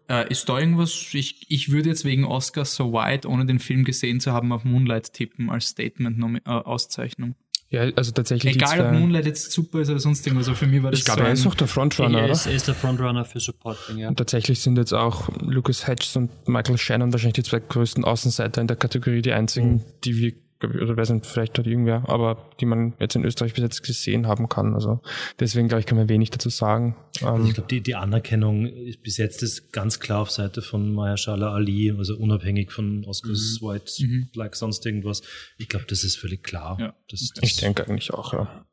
[0.09, 3.85] Äh, ist da irgendwas, ich, ich würde jetzt wegen Oscar So White, ohne den Film
[3.85, 7.37] gesehen zu haben, auf Moonlight tippen als Statement-Auszeichnung.
[7.75, 10.83] Ja, also tatsächlich Egal, ob Moonlight jetzt super ist oder sonst irgendwas, also für mich
[10.83, 12.33] war das Ich glaube, so er ist auch der Frontrunner, Er oder?
[12.33, 14.09] ist, er ist der Frontrunner für Supporting, ja.
[14.09, 18.61] Und tatsächlich sind jetzt auch Lucas Hedges und Michael Shannon wahrscheinlich die zwei größten Außenseiter
[18.61, 20.33] in der Kategorie, die einzigen, die wir,
[20.66, 23.62] glaub ich, oder weiß nicht, vielleicht hat irgendwer, aber die man jetzt in Österreich bis
[23.62, 24.74] jetzt gesehen haben kann.
[24.74, 25.00] Also
[25.40, 26.96] deswegen, glaube ich, kann man wenig dazu sagen.
[27.22, 30.62] Also Ähm, ich glaube, die, die Anerkennung ist bis jetzt ist ganz klar auf Seite
[30.62, 33.90] von Mahershala Ali, also unabhängig von Oscars White,
[34.33, 35.22] Black, sonst irgendwas.
[35.59, 36.77] Ich glaube, das ist völlig klar.
[36.81, 38.66] Ja, Das, das, ich denke eigentlich auch, ja.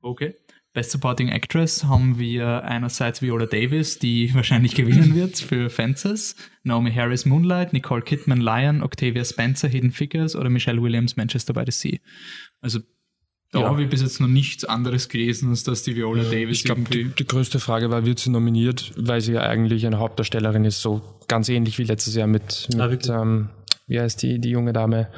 [0.00, 0.34] Okay.
[0.72, 6.90] Best Supporting Actress haben wir einerseits Viola Davis, die wahrscheinlich gewinnen wird für Fences, Naomi
[6.92, 11.72] Harris Moonlight, Nicole Kidman Lion, Octavia Spencer Hidden Figures oder Michelle Williams Manchester by the
[11.72, 11.98] Sea.
[12.62, 12.78] Also
[13.50, 13.68] da Ja.
[13.68, 16.82] habe ich bis jetzt noch nichts anderes gelesen, als dass die Viola Davis Ich glaube,
[16.90, 20.80] die, die größte Frage war, wird sie nominiert, weil sie ja eigentlich eine Hauptdarstellerin ist,
[20.80, 23.10] so ganz ähnlich wie letztes Jahr mit, Ah, mit wirklich?
[23.14, 23.50] ähm,
[23.88, 25.08] wie heißt die, die junge Dame?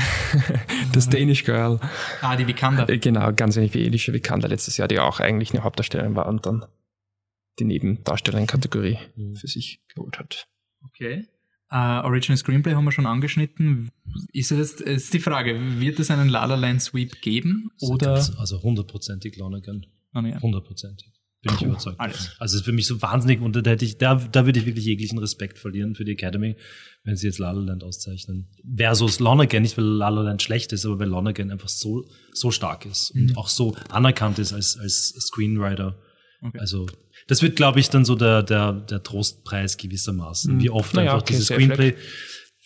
[0.92, 1.80] das Danish Girl.
[2.20, 2.88] Ah, die Vikanda.
[2.88, 6.26] Äh, Genau, ganz ähnlich wie Elisha Vikander letztes Jahr, die auch eigentlich eine Hauptdarstellerin war
[6.26, 6.64] und dann
[7.58, 8.98] die Nebendarstellerin-Kategorie
[9.34, 10.48] für sich geholt hat.
[10.84, 11.26] Okay.
[11.70, 13.90] Äh, Original Screenplay haben wir schon angeschnitten.
[14.32, 18.14] Ist es jetzt ist die Frage, wird es einen La La Land Sweep geben oder
[18.38, 19.84] Also hundertprozentig Lonergan.
[20.12, 20.22] Ah.
[20.40, 21.12] Hundertprozentig.
[21.48, 21.98] Bin ich überzeugt.
[22.00, 22.30] alles.
[22.38, 24.66] Also es ist für mich so wahnsinnig und da hätte ich, da, da würde ich
[24.66, 26.56] wirklich jeglichen Respekt verlieren für die Academy,
[27.04, 28.48] wenn sie jetzt La La Land auszeichnen.
[28.76, 32.50] Versus Lonergan, nicht weil La La Land schlecht ist, aber weil Lonergan einfach so, so
[32.50, 35.98] stark ist und auch so anerkannt ist als, als Screenwriter.
[36.40, 36.58] Okay.
[36.60, 36.86] Also,
[37.26, 40.60] das wird, glaube ich, dann so der, der, der Trostpreis gewissermaßen.
[40.60, 41.94] Wie oft Naja, einfach okay, dieses Screenplay.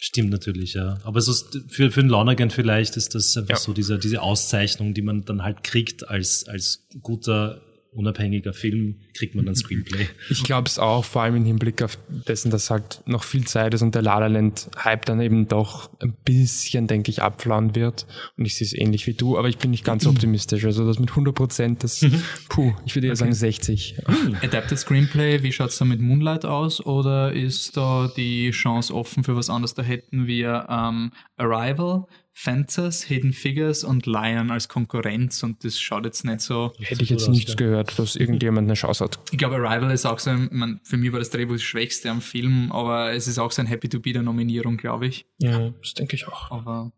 [0.05, 0.99] Stimmt natürlich, ja.
[1.05, 1.33] Aber so
[1.69, 3.57] für, für einen Lonergan vielleicht ist das einfach Ja.
[3.57, 7.63] so diese, diese Auszeichnung, die man dann halt kriegt als, als guter,
[7.93, 10.07] unabhängiger Film, kriegt man dann Screenplay.
[10.31, 13.75] Ich glaube es auch, vor allem im Hinblick auf dessen, dass halt noch viel Zeit
[13.75, 17.75] ist und der La La Land Hype dann eben doch ein bisschen, denke ich, abflauen
[17.75, 18.07] wird.
[18.37, 20.65] Und ich sehe es ähnlich wie du, aber ich bin nicht ganz so optimistisch.
[20.65, 22.05] Also das mit 100 Prozent, das,
[22.49, 23.97] puh, ich würde eher sagen 60.
[24.43, 26.85] Adapted Screenplay, wie schaut's da mit Moonlight aus?
[26.85, 29.75] Oder ist da die Chance offen für was anderes?
[29.75, 36.05] Da hätten wir ähm, Arrival, Fences, Hidden Figures und Lion als Konkurrenz und das schaut
[36.07, 36.73] jetzt nicht so.
[36.79, 37.57] Hätte ich jetzt nichts ja.
[37.57, 39.19] gehört, dass irgendjemand eine Chance hat.
[39.31, 42.11] Ich glaube, Arrival ist auch so ein, man, für mich war das Drehbuch das Schwächste
[42.11, 45.27] am Film, aber es ist auch so ein Happy to Be der Nominierung, glaube ich.
[45.39, 46.51] Ja, das denke ich auch.
[46.51, 46.93] Aber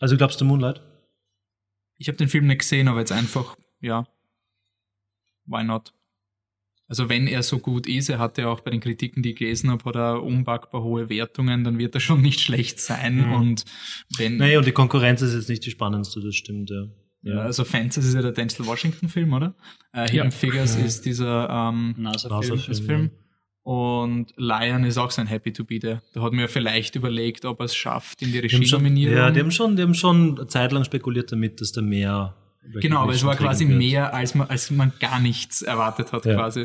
[0.00, 0.80] Also glaubst du Moonlight?
[1.98, 4.06] ich habe den Film nicht gesehen, aber jetzt einfach, ja,
[5.46, 5.92] why not?
[6.86, 9.36] Also wenn er so gut ist, er hat ja auch bei den Kritiken, die ich
[9.36, 13.32] gelesen habe, hat er unpackbar hohe Wertungen, dann wird er schon nicht schlecht sein.
[13.32, 13.64] Und
[14.18, 16.84] wenn, Nee, und die Konkurrenz ist jetzt nicht die spannendste, das stimmt, ja.
[17.22, 19.54] ja, also Fences ist ja der Denzel Washington-Film, oder?
[19.92, 20.30] Äh, Hidden Ja.
[20.30, 22.62] Figures ist dieser ähm, NASA-Film.
[22.68, 23.10] Das Film.
[23.62, 26.02] Und Lion ist auch so ein Happy to be there.
[26.12, 29.16] Da hat mir vielleicht überlegt, ob er es schafft in die schon, Regie-Nominierung.
[29.16, 32.36] ja, die haben schon, die haben schon eine Zeit lang spekuliert damit, dass da mehr.
[32.80, 33.78] Genau, aber es war quasi wird.
[33.78, 36.34] mehr, als man, als man gar nichts erwartet hat, Ja.
[36.34, 36.62] quasi.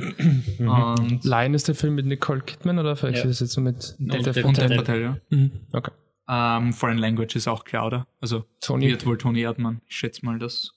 [0.60, 3.24] Und, Lion ist der Film mit Nicole Kidman oder vielleicht Ja.
[3.30, 4.58] ist es jetzt so mit Dev und?
[4.58, 5.18] Dev Patel, ja.
[5.30, 5.52] Mhm.
[5.74, 5.92] Okay.
[6.28, 8.08] Ähm, Foreign Language ist auch klar, oder?
[8.22, 8.88] Also Tony.
[8.90, 9.82] wird wohl Toni Erdmann.
[9.88, 10.72] Ich schätze mal, das.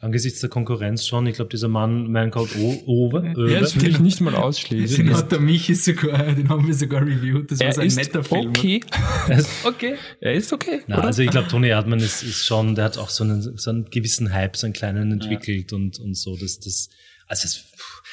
[0.00, 3.88] Angesichts der Konkurrenz schon, ich glaube, dieser Mann, man called o Owe, Ja, das Will
[3.90, 5.14] ich nicht mal Den ausschließen.
[5.14, 7.50] hat der Michi sogar, den haben wir sogar reviewed.
[7.50, 8.48] Das war Er so ein ist netter Film.
[8.50, 8.80] okay.
[9.28, 9.94] Er ist okay.
[10.20, 10.82] Er ist okay.
[10.86, 13.70] Na, also ich glaube, Tony Erdmann ist, ist schon, der hat auch so einen, so
[13.70, 16.36] einen gewissen Hype, so einen kleinen entwickelt und, und so.
[16.36, 16.88] Das, das,
[17.26, 17.64] also es,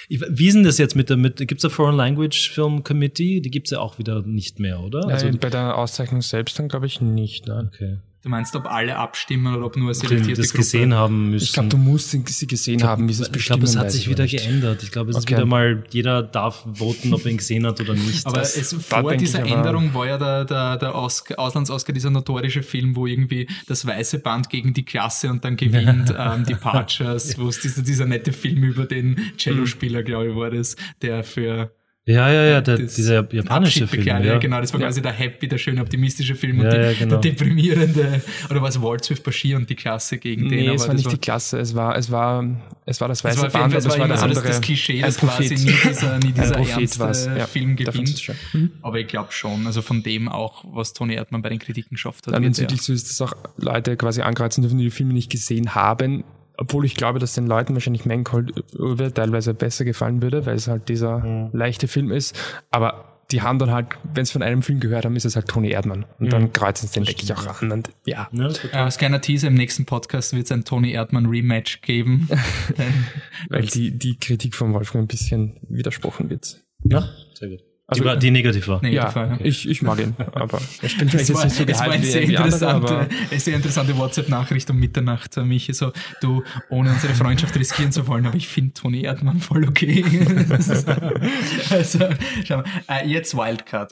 [0.10, 3.40] ich, wie ist denn das jetzt mit der, mit, gibt's da Foreign Language Film Committee?
[3.42, 5.08] Die gibt's ja auch wieder nicht mehr, oder?
[5.08, 7.48] also Also, bei der Auszeichnung selbst dann glaube ich nicht.
[7.48, 7.70] Nein.
[7.74, 7.98] okay.
[8.24, 10.60] Du meinst, ob alle abstimmen oder ob nur selektierte das Gruppe?
[10.60, 11.44] gesehen haben müssen.
[11.44, 13.60] Ich glaube, du musst sie gesehen haben, wie sie es ich bestimmen.
[13.60, 14.38] glaube, es hat sich ich wieder nicht.
[14.38, 14.82] geändert.
[14.82, 15.36] Ich glaube, es ist Okay.
[15.36, 18.26] wieder mal, jeder darf voten, ob er ihn gesehen hat oder nicht.
[18.26, 22.12] Aber Das- es, vor dieser ich Änderung war ja der, der, der Oscar, Auslands-Oscar dieser
[22.12, 27.38] notorische Film, wo irgendwie das weiße Band gegen die Klasse und dann gewinnt ähm, Departures,
[27.38, 31.76] wo es dieser, dieser nette Film über den Cellospieler, glaube ich, war das, der für
[32.06, 34.06] Ja, ja, ja, der, dieser japanische Film.
[34.06, 34.20] Ja.
[34.20, 34.38] Ja.
[34.38, 34.88] genau, das war Ja.
[34.88, 37.18] quasi der Happy, der schöne optimistische Film Ja, und die, ja, genau.
[37.18, 40.60] der deprimierende, oder was Waltz with Bashir und die Klasse gegen den.
[40.60, 42.46] Nee, aber es war nicht die Klasse, es war, es war,
[42.86, 44.48] es war das weiße Es war, Band, es war war so das, andere.
[44.48, 45.66] das Klischee, dass quasi Prophet.
[45.66, 47.48] nie dieser, nie dieser ernste war's, ja.
[47.48, 47.96] Film gewinnt.
[47.96, 48.36] fand's schon.
[48.82, 52.28] Aber ich glaube schon, also von dem auch, was Toni Erdmann bei den Kritiken geschafft
[52.28, 52.34] hat.
[52.34, 54.92] Dann, wenn wird es wirklich so ist, dass auch Leute quasi ankreuzen dürfen, die die
[54.92, 56.26] Filme nicht gesehen haben,
[56.58, 60.68] obwohl ich glaube, dass den Leuten wahrscheinlich Mancold Urwe teilweise besser gefallen würde, weil es
[60.68, 62.38] halt dieser leichte Film ist.
[62.72, 65.48] Aber die haben dann halt, wenn sie von einem Film gehört haben, ist es halt
[65.48, 66.06] Toni Erdmann.
[66.20, 67.72] Und dann kreuzen sie den wirklich auch an.
[67.72, 68.30] Und ja,
[68.72, 72.30] Ja, als kleiner Teaser im nächsten Podcast wird es ein Tony Erdmann Rematch geben.
[73.50, 76.62] weil die, die Kritik von Wolfgang ein bisschen widersprochen wird.
[76.84, 77.64] ja, sehr gut.
[78.02, 78.84] Also- die, die negativ war.
[78.86, 79.38] Ja, ja.
[79.42, 81.88] ich, ich mag ihn, aber ich bin Es vielleicht jetzt war, nicht so es war
[81.88, 85.70] gehypt eine sehr wie, wie andere, interessante, aber sehr interessante WhatsApp-Nachricht um Mitternacht an mich.
[85.74, 90.02] So, du, ohne unsere Freundschaft riskieren zu wollen, aber ich finde Toni Erdmann voll okay.
[90.02, 90.88] Ist-
[91.72, 92.00] also,
[92.46, 92.66] schau mal.
[92.90, 93.92] Äh, jetzt Wildcard.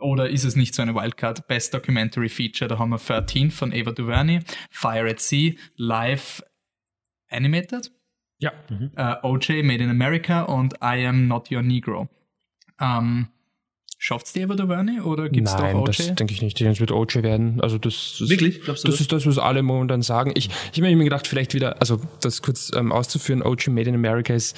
[0.00, 1.48] Oder ist es nicht so eine Wildcard?
[1.48, 6.40] Best Documentary Feature, da haben wir 13 von Eva DuVernay, Fire at Sea, Live
[7.30, 7.90] Animated,
[8.38, 8.52] ja.
[8.96, 12.08] äh, OJ Made in America und I Am Not Your Negro.
[12.80, 13.26] Ähm,
[14.00, 15.86] Schafft's die Eva DuVernay oder gibt's Nein, doch OJ?
[15.86, 16.60] das denke ich nicht.
[16.60, 17.60] Das wird OJ werden.
[17.60, 18.62] Also das, das Wirklich?
[18.62, 19.00] Glaubst du das das?
[19.00, 20.30] ist das, was alle momentan sagen.
[20.36, 23.96] Ich, ich habe mir gedacht, vielleicht wieder, also das kurz ähm, auszuführen, OJ Made in
[23.96, 24.56] America ist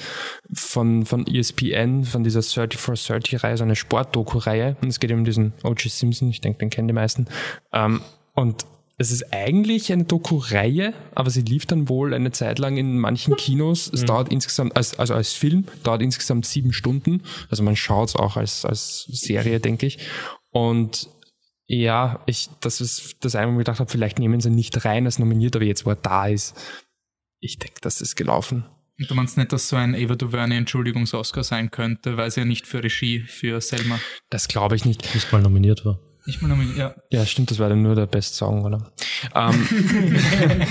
[0.53, 4.77] von, von ESPN, von dieser 30 for 30 Reihe, so eine Sportdoku-Reihe.
[4.79, 7.25] Und es geht um diesen OJ Simpson, ich denke, den kennen die meisten.
[7.73, 8.01] Ähm,
[8.35, 8.65] und
[9.01, 13.35] es ist eigentlich eine Doku-Reihe, aber sie lief dann wohl eine Zeit lang in manchen
[13.35, 13.91] Kinos.
[13.91, 17.23] Es dauert insgesamt, als, also als Film, dauert insgesamt sieben Stunden.
[17.49, 19.97] Also man schaut es auch als, als Serie, denke ich.
[20.51, 21.09] Und
[21.65, 24.55] ja, ich, das ist das eine, wo ich mir gedacht habe, vielleicht nehmen sie ihn
[24.55, 26.55] nicht rein als nominiert, aber jetzt, wo er da ist,
[27.39, 28.65] ich denke, das ist gelaufen.
[28.99, 32.45] Und du meinst nicht, dass so ein Eva DuVernay Entschuldigungs-Oscar sein könnte, weil sie ja
[32.45, 35.15] nicht für Regie für Selma Das glaube ich nicht.
[35.15, 35.99] Nicht mal nominiert war.
[36.25, 36.77] Nicht mal nominiert.
[36.77, 36.95] Ja.
[37.09, 38.91] Ja, stimmt, das war dann nur der Best Song, oder?
[39.35, 39.67] Ähm,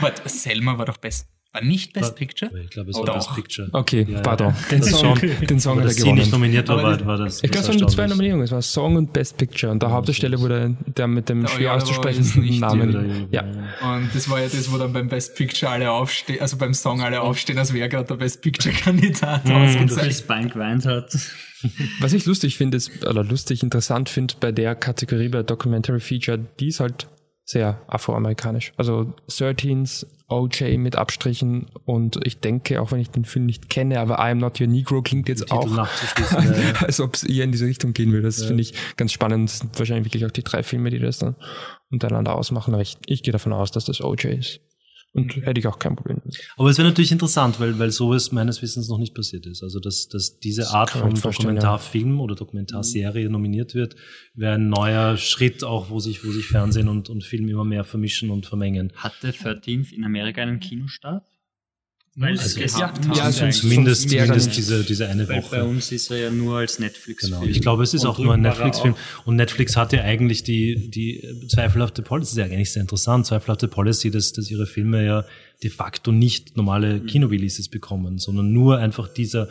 [0.00, 1.28] Warte, Selma war doch Best,
[1.60, 2.50] war nicht Best Picture?
[2.64, 3.14] Ich glaube, es Oh, war doch.
[3.16, 3.68] Best Picture.
[3.72, 4.20] okay, Ja, ja.
[4.20, 4.54] pardon.
[4.70, 6.30] Den Das Song, Song- den Song hat er sie nicht gewonnen.
[6.30, 7.42] nominiert war, war, war das.
[7.42, 8.06] Ich glaube, es waren nur zwei.
[8.06, 8.44] Nominierungen.
[8.44, 9.70] Es war Song und Best Picture.
[9.72, 13.28] Und der Hauptdarsteller wurde der mit dem schwer Euro auszusprechenden Namen.
[13.30, 13.42] Ja.
[13.42, 17.00] Und das war ja das, wo dann beim Best Picture alle aufstehen, also beim Song
[17.02, 19.52] alle aufstehen, als wäre gerade der Best Picture-Kandidat Mhm.
[19.52, 19.98] ausgezeichnet.
[20.04, 21.16] Chris Pine geweint hat.
[22.00, 26.38] Was ich lustig finde, ist, oder lustig, interessant finde bei der Kategorie bei Documentary Feature,
[26.60, 27.08] die ist halt
[27.48, 28.74] sehr afroamerikanisch.
[28.76, 34.00] Also 13s, OJ mit Abstrichen und ich denke, auch wenn ich den Film nicht kenne,
[34.00, 35.88] aber I Am Not Your Negro klingt jetzt auch, ja,
[36.30, 36.72] ja.
[36.82, 38.26] als ob es eher in diese Richtung gehen würde.
[38.26, 39.48] Das finde ich ganz spannend.
[39.48, 41.36] Das sind wahrscheinlich wirklich auch die drei Filme, die das dann
[41.90, 42.74] untereinander ausmachen.
[42.74, 44.60] Aber ich, ich gehe davon aus, dass das OJ ist.
[45.12, 46.20] Und hätte ich auch kein Problem.
[46.56, 49.62] Aber es wäre natürlich interessant, weil, weil sowas meines Wissens noch nicht passiert ist.
[49.62, 53.96] Also, dass, dass diese Art kann man von Dokumentarfilm oder Dokumentarserie nominiert wird,
[54.34, 57.84] wäre ein neuer Schritt auch, wo sich, wo sich Fernsehen und, und Film immer mehr
[57.84, 58.92] vermischen und vermengen.
[58.96, 61.24] Hatte 13 in Amerika einen Kinostart?
[62.20, 63.32] Weil Also sie es- gehabt ja, haben.
[63.32, 65.64] sonst- Zumindest, zumindest diese, diese eine Weil bei Woche.
[65.64, 67.40] uns ist er ja nur als Netflix-Film.
[67.40, 67.48] Genau.
[67.50, 68.96] Ich glaube, es ist Und auch nur ein Netflix-Film.
[69.24, 73.26] Und Netflix hat ja eigentlich die, die zweifelhafte Policy, das ist ja eigentlich sehr interessant,
[73.26, 75.24] zweifelhafte Policy, dass, dass ihre Filme ja
[75.62, 79.48] de facto nicht normale Kino-Releases bekommen, sondern nur einfach dieser,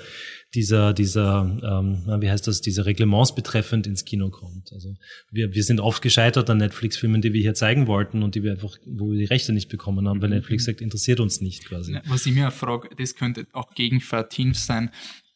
[0.53, 4.71] dieser, dieser, ähm, wie heißt das, diese Reglements betreffend ins Kino kommt.
[4.71, 4.95] Also
[5.29, 8.53] wir, wir sind oft gescheitert an Netflix-Filmen, die wir hier zeigen wollten und die wir
[8.53, 11.93] einfach, wo wir die Rechte nicht bekommen haben, weil Netflix sagt, interessiert uns nicht quasi.
[11.93, 14.91] Ja, Was ich mir auch frage, das könnte auch gegen 13 sein.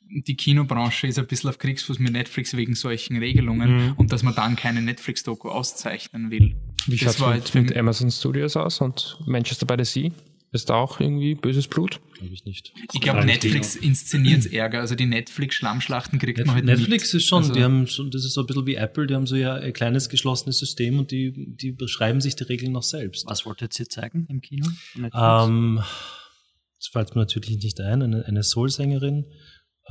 [0.09, 4.35] Die Kinobranche ist ein bisschen auf Kriegsfuß mit Netflix wegen solchen Regelungen und dass man
[4.35, 6.57] dann keine Netflix-Doku auszeichnen will.
[6.85, 10.11] Wie Das schaut war es mit, mit Amazon Studios aus und Manchester by the Sea?
[10.53, 12.01] Ist da auch irgendwie böses Blut?
[12.15, 12.73] Glaube ich nicht.
[12.91, 14.81] Ich glaube, Netflix inszeniert Ärger.
[14.81, 17.21] Also die Netflix-Schlammschlachten kriegt man halt Netflix mit.
[17.21, 19.25] ist schon, Also- die haben schon, das ist so ein bisschen wie Apple, die haben
[19.27, 23.25] so ja ein kleines geschlossenes System und die, die beschreiben sich die Regeln noch selbst.
[23.27, 24.67] Was wolltet ihr zeigen im Kino?
[24.95, 25.15] Netflix?
[25.17, 25.81] Ähm,
[26.79, 29.25] das fällt mir natürlich nicht ein, eine, eine Soul-Sängerin.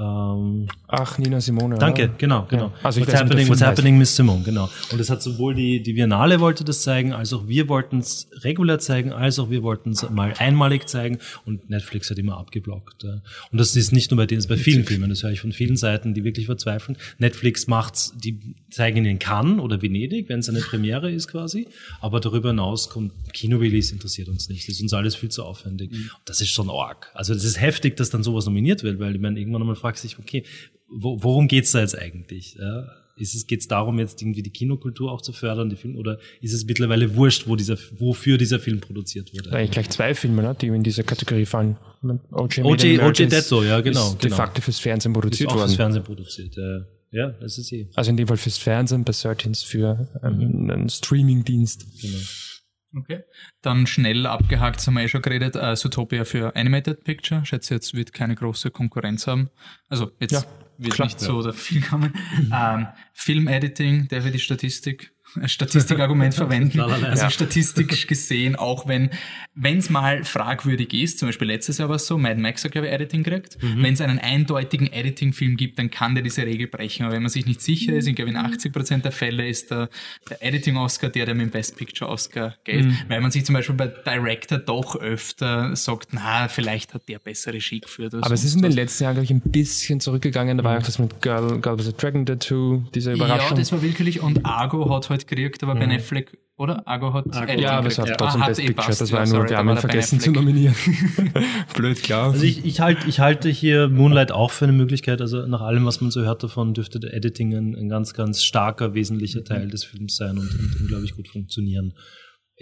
[0.01, 1.77] Ähm, Ach, Nina Simone.
[1.79, 2.15] danke, oder?
[2.17, 2.67] genau, genau.
[2.69, 2.73] Ja.
[2.83, 4.71] Also what's happening, what's happening Miss Simone, genau.
[4.91, 8.29] Und es hat sowohl die, die Biennale wollte das zeigen, als auch wir wollten es
[8.43, 13.03] regulär zeigen, als auch wir wollten es mal einmalig zeigen und Netflix hat immer abgeblockt.
[13.03, 13.21] ja.
[13.53, 15.41] Und das ist nicht nur bei denen, das ist bei vielen Filmen, das höre ich
[15.41, 16.97] von vielen Seiten, die wirklich verzweifeln.
[17.19, 21.69] Netflix macht's, die zeigen in Cannes oder Venedig, wenn es eine Premiere ist quasi,
[22.01, 24.67] aber darüber hinaus kommt Kino-Release interessiert uns nicht.
[24.67, 25.91] Das ist uns alles viel zu aufwendig.
[25.93, 27.11] Und das ist schon arg.
[27.15, 30.05] Also das ist heftig, dass dann sowas nominiert wird, weil ich meine, irgendwann einmal fragst
[30.05, 30.45] dich, okay,
[30.89, 32.55] wo, worum geht's da jetzt eigentlich?
[32.55, 32.89] Ja?
[33.17, 36.19] Ist es, geht es darum, jetzt irgendwie die Kinokultur auch zu fördern, die Film, oder
[36.41, 39.53] ist es mittlerweile wurscht, wo dieser, wofür dieser Film produziert wurde?
[39.53, 41.77] Eigentlich gleich zwei Filme, ne, die in dieser Kategorie fallen.
[42.31, 44.07] OJ, OJ, OJ Detto, ja, genau.
[44.07, 44.37] Ist de genau.
[44.37, 45.69] facto fürs Fernsehen produziert ist auch worden.
[45.69, 46.87] fürs Fernsehen produziert, ja.
[47.13, 47.89] Ja, das ist eh.
[47.95, 51.85] Also in dem Fall fürs Fernsehen, bei Certins für ähm, einen Streamingdienst.
[52.01, 52.19] Genau.
[52.97, 53.23] Okay.
[53.63, 57.45] Dann schnell abgehakt, haben wir eh schon geredet, äh, Zootopia für Animated Picture.
[57.47, 59.51] Schätze, jetzt wird keine große Konkurrenz haben.
[59.89, 60.43] Also jetzt Ja,
[60.79, 61.07] wird klar.
[61.07, 62.13] nicht so oder viel kommen.
[62.53, 65.13] ähm, Film-Editing, darf ich die Statistik,
[65.47, 66.81] Statistikargument verwenden?
[66.81, 67.31] Also Ja.
[67.31, 69.11] statistisch gesehen, auch wenn
[69.55, 72.73] wenn es mal fragwürdig ist, zum Beispiel letztes Jahr war es so, Mad Max hat,
[72.73, 73.59] glaube ich, Editing gekriegt.
[73.61, 77.05] Wenn es einen eindeutigen Editing-Film gibt, dann kann der diese Regel brechen.
[77.05, 79.91] Aber wenn man sich nicht sicher ist, ich glaube in 80% der Fälle ist der,
[80.31, 82.87] der Editing-Oscar der, der mit dem Best Picture-Oscar geht.
[83.09, 87.55] Weil man sich zum Beispiel bei Director doch öfter sagt, na, vielleicht hat der bessere
[87.55, 88.15] Regie geführt.
[88.15, 88.77] Aber es ist in den was.
[88.77, 90.57] letzten Jahren, glaube ich, ein bisschen zurückgegangen.
[90.59, 93.59] Da war auch das mit Girl, Girl with a Dragon Tattoo, diese Ja, Überraschung.
[93.59, 94.21] das war willkürlich.
[94.21, 96.87] Und Argo hat halt gekriegt, aber Ben Affleck, oder?
[96.87, 98.87] Argo hat Editing ja, aber es hat trotzdem Ah, Best Picture.
[98.87, 99.01] passt.
[99.01, 100.75] Das war Ja, nur, sorry, wir da haben war ihn vergessen zu nominieren.
[101.75, 102.33] Blöd, klar.
[102.33, 105.21] Also ich, ich, halt, ich halte hier Moonlight auch für eine Möglichkeit.
[105.21, 108.43] Also nach allem, was man so hört davon, dürfte der Editing ein, ein ganz, ganz
[108.43, 111.95] starker, wesentlicher Teil des Films sein und, und unglaublich gut funktionieren.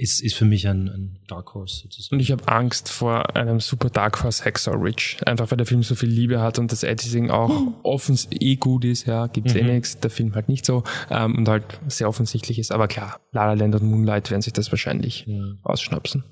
[0.01, 2.15] Ist, ist für mich ein, ein Dark Horse sozusagen.
[2.15, 5.17] Und ich habe Angst vor einem super Dark Horse Hacksaw Ridge.
[5.27, 7.51] Einfach weil der Film so viel Liebe hat und das Editing auch
[7.83, 11.49] offens eh gut ist, ja, gibt's eh nichts, der Film halt nicht so ähm, und
[11.49, 12.71] halt sehr offensichtlich ist.
[12.71, 15.27] Aber klar, La La Land und Moonlight werden sich das wahrscheinlich
[15.65, 16.23] ausschnapsen.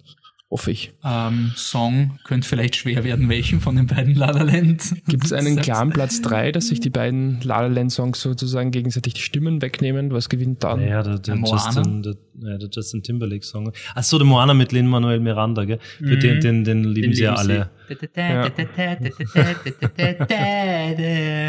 [0.48, 0.92] Hoffe ich.
[1.04, 4.94] Ähm, Song könnte vielleicht schwer werden, welchen von den beiden La La Land.
[5.08, 8.70] Gibt es einen klaren Platz drei, dass sich die beiden La La Land Songs sozusagen
[8.70, 10.12] gegenseitig die Stimmen wegnehmen?
[10.12, 10.78] Was gewinnt dann?
[10.80, 11.34] Naja, der, der?
[11.34, 13.72] Justin, der, ja, der Justin Timberlake Song.
[13.94, 15.78] Ach so, der Moana mit Lin Manuel Miranda, gell?
[15.98, 17.70] Für den, den, den lieben sie ja alle.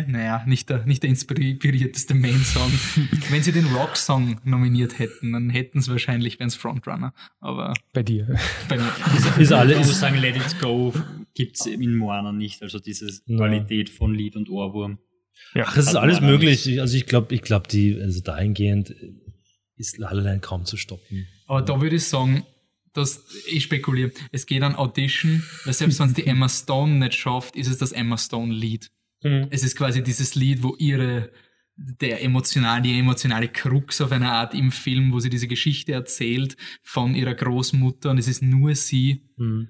[0.08, 2.72] Naja, nicht der, nicht der inspirierteste Main-Song.
[3.30, 7.14] Wenn sie den Rock-Song nominiert hätten, dann hätten sie wahrscheinlich, wären es Frontrunner.
[7.40, 8.28] Aber Bei dir.
[8.70, 8.92] bei mir
[9.40, 10.94] Ist alle, Ich muss sagen, Let It Go
[11.34, 12.62] gibt's in Moana nicht.
[12.62, 15.00] Also diese Qualität von Lied und Ohrwurm.
[15.56, 16.68] ach, es ist Hat alles möglich.
[16.68, 18.94] Ich- Also ich glaube, ich glaube, die, also dahingehend
[19.78, 21.28] ist La La Land kaum zu stoppen.
[21.46, 22.46] Aber da würde ich sagen,
[22.94, 27.14] dass ich spekuliere, es geht an Audition, weil selbst wenn es die Emma Stone nicht
[27.14, 28.92] schafft, ist es das Emma Stone Lied.
[29.50, 31.32] Es ist quasi dieses Lied, wo ihre
[31.78, 36.58] der emotional, die emotionale Krux auf eine Art im Film, wo sie diese Geschichte erzählt
[36.82, 39.22] von ihrer Großmutter und es ist nur sie.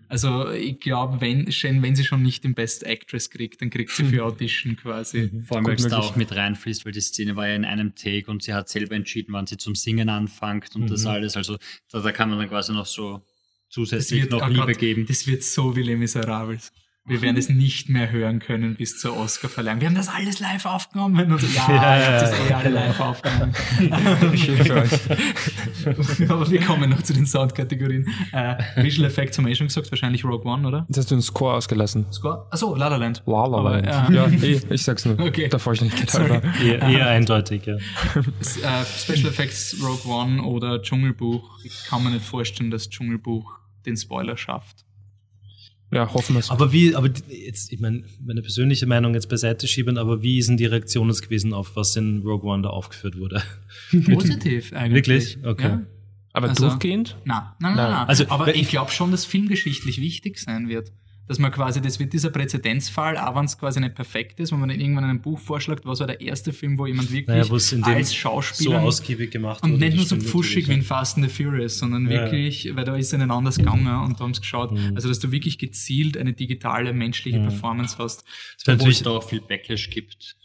[0.08, 4.06] Also ich glaube, wenn, wenn sie schon nicht den Best Actress kriegt, dann kriegt sie
[4.06, 5.30] für Audition quasi.
[5.44, 7.94] Vor allem, weil es da auch mit reinfließt, weil die Szene war ja in einem
[7.94, 11.36] Take und sie hat selber entschieden, wann sie zum Singen anfängt und das alles.
[11.36, 11.58] Also
[11.92, 13.26] da, da kann man dann quasi noch so
[13.68, 15.06] zusätzlich noch oh Liebe Gott, geben.
[15.06, 16.72] Das wird so wie Les Miserables.
[17.08, 19.80] Wir werden es nicht mehr hören können bis zur Oscar-Verleihung.
[19.80, 21.32] Wir haben das alles live aufgenommen.
[21.32, 23.54] Und so, ja, Ja, ich ja, das eh alle live aufgenommen.
[24.36, 24.92] Schön für euch.
[26.30, 28.08] Aber wir kommen noch zu den Soundkategorien.
[28.34, 30.86] Äh, Visual Effects haben wir eh schon gesagt, wahrscheinlich Rogue One, oder?
[30.90, 32.06] Jetzt hast du einen Score ausgelassen.
[32.12, 32.46] Score?
[32.52, 33.24] Achso, La La Land.
[33.26, 33.86] La La Aber, Land.
[33.88, 34.10] ja.
[34.12, 35.18] Ja, eh, ich sag's nur.
[35.18, 35.48] Okay.
[35.48, 36.28] Der Vollständigkeit Sorry.
[36.30, 36.54] halber.
[36.62, 37.78] Eher, eher eindeutig, ja.
[38.18, 41.60] Äh, Special Effects Rogue One oder Dschungelbuch.
[41.64, 43.50] Ich kann mir nicht vorstellen, dass Dschungelbuch
[43.86, 44.84] den Spoiler schafft.
[45.92, 46.50] Ja, hoffen wir's.
[46.50, 50.50] Aber wie, aber jetzt, ich meine, meine persönliche Meinung jetzt beiseite schieben, aber wie ist
[50.50, 53.42] denn die Reaktion jetzt gewesen auf was in Rogue One da aufgeführt wurde?
[54.06, 55.08] Positiv eigentlich.
[55.08, 55.46] Wirklich?
[55.46, 55.68] Okay.
[55.68, 55.82] Ja.
[56.34, 57.16] Aber also- durchgehend?
[57.24, 57.92] Nein, nein, nein, Nein.
[57.92, 58.08] nein.
[58.08, 60.92] Also, aber ich glaube schon, dass filmgeschichtlich wichtig sein wird.
[61.28, 64.60] Dass man quasi, das wird dieser Präzedenzfall, auch wenn es quasi nicht perfekt ist, wenn
[64.60, 67.28] man dann irgendwann in einem Buch vorschlägt, was war der erste Film, wo jemand wirklich
[67.28, 69.86] Naja, als so Schauspieler ausgiebig gemacht und wurde.
[69.86, 72.12] nicht nur das so pfuschig wie in Fast and the Furious, sondern Ja.
[72.24, 74.94] wirklich, weil da ist ihnen anders gegangen und da haben sie geschaut, Mhm.
[74.96, 78.22] also dass du wirklich gezielt eine digitale menschliche Performance hast.
[78.22, 78.28] ja.
[78.28, 80.36] Das es natürlich, da auch viel Backlash gibt.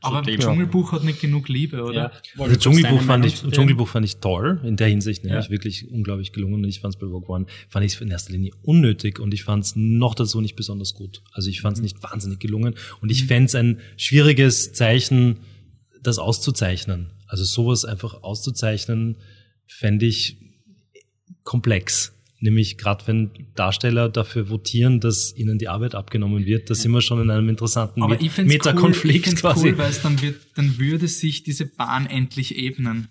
[0.00, 0.38] Aber dem.
[0.40, 2.12] Dschungelbuch hat nicht genug Liebe, oder?
[2.36, 2.42] Ja.
[2.42, 3.42] also Dschungelbuch fand ich?
[3.42, 5.50] Dschungelbuch fand ich toll, in der Hinsicht, nämlich Ja.
[5.50, 6.54] wirklich unglaublich gelungen.
[6.62, 9.34] Und ich fand es bei Rogue One, fand ich es in erster Linie unnötig und
[9.34, 11.22] ich fand es noch dazu nicht besonders gut.
[11.32, 11.62] Also ich Mhm.
[11.62, 15.38] fand es nicht wahnsinnig gelungen und ich fände es ein schwieriges Zeichen,
[16.02, 17.10] das auszuzeichnen.
[17.26, 19.16] Also sowas einfach auszuzeichnen,
[19.66, 20.36] fände ich
[21.44, 22.12] komplex.
[22.42, 27.00] Nämlich gerade wenn Darsteller dafür votieren, dass ihnen die Arbeit abgenommen wird, da sind wir
[27.00, 29.68] schon in einem interessanten Aber Met- ich finde es cool, ich Metakonflikt quasi.
[29.68, 33.08] cool weil es dann wird, dann würde sich diese Bahn endlich ebnen.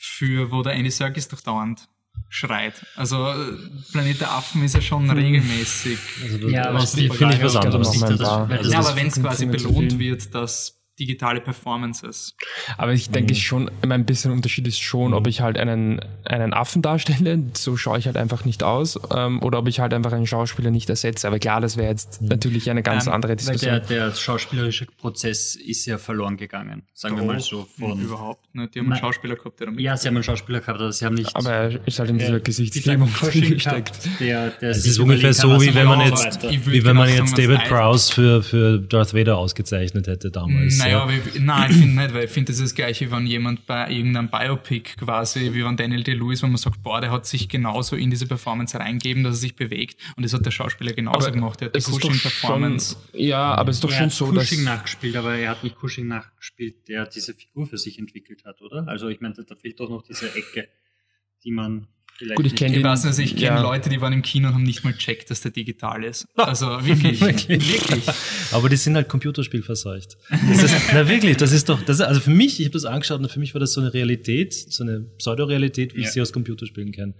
[0.00, 1.88] Für, wo der Andy Serkis doch dauernd
[2.28, 2.86] schreit.
[2.94, 3.34] Also, äh,
[3.90, 5.98] Planet der Affen ist ja schon regelmäßig.
[6.22, 7.98] Also Ja, aber finde ich was anderes.
[8.00, 12.34] ja, aber wenn es quasi belohnt wird, dass digitale Performances.
[12.76, 16.52] Aber ich denke schon, immer ein bisschen Unterschied ist schon, ob ich halt einen, einen
[16.52, 20.12] Affen darstelle, so schaue ich halt einfach nicht aus, ähm, oder ob ich halt einfach
[20.12, 21.26] einen Schauspieler nicht ersetze.
[21.26, 23.70] Aber klar, das wäre jetzt natürlich eine ganz Ähm, andere Weil Diskussion.
[23.88, 27.66] der, der schauspielerische Prozess ist ja verloren gegangen, sagen wir mal so.
[27.78, 28.74] Von, Überhaupt nicht.
[28.74, 29.00] Die haben einen Nein.
[29.00, 31.50] Schauspieler gehabt, der damit ja, sie haben einen Schauspieler gehabt, aber sie haben nicht aber
[31.52, 34.02] er ist halt in dieser Gesichtslähmung Cushing gesteckt.
[34.02, 37.36] gehabt, der, der Es ist ungefähr so, wie wenn man jetzt, wie wenn man jetzt
[37.38, 37.64] David.
[37.68, 40.78] Prowse für, für Darth Vader ausgezeichnet hätte damals.
[40.88, 41.02] Naja, ja.
[41.02, 43.66] aber ich, nein, ich finde nicht, weil ich finde, das ist das gleiche, wenn jemand
[43.66, 47.48] bei irgendeinem Biopic quasi, wie wenn Daniel Day-Lewis, wenn man sagt, boah, der hat sich
[47.48, 50.00] genauso in diese Performance reingeben, dass er sich bewegt.
[50.16, 51.60] Und das hat der Schauspieler genauso gemacht.
[51.60, 52.96] Der hat die Cushing-Performance.
[53.12, 56.06] ja, aber es ist doch schon so, dass Cushing nachgespielt, aber er hat nicht Cushing
[56.06, 58.86] nachgespielt, der diese Figur für sich entwickelt hat, oder?
[58.88, 60.68] Also ich meine, da fehlt doch noch diese Ecke,
[61.44, 61.86] die man
[62.18, 63.62] vielleicht Gut, ich nicht kenn Ich den- weiß nicht, ich kenne Ja.
[63.62, 66.26] Leute, die waren im Kino und haben nicht mal checkt, dass der digital ist.
[66.36, 68.04] Also wirklich, wirklich.
[68.52, 70.16] Aber die sind halt Computerspielverseucht.
[70.52, 73.20] Ist, na wirklich, das ist doch, das ist, also für mich, ich habe das angeschaut
[73.20, 76.06] und für mich war das so eine Realität, so eine Pseudorealität, wie Ja.
[76.06, 77.14] ich sie aus Computerspielen kenne.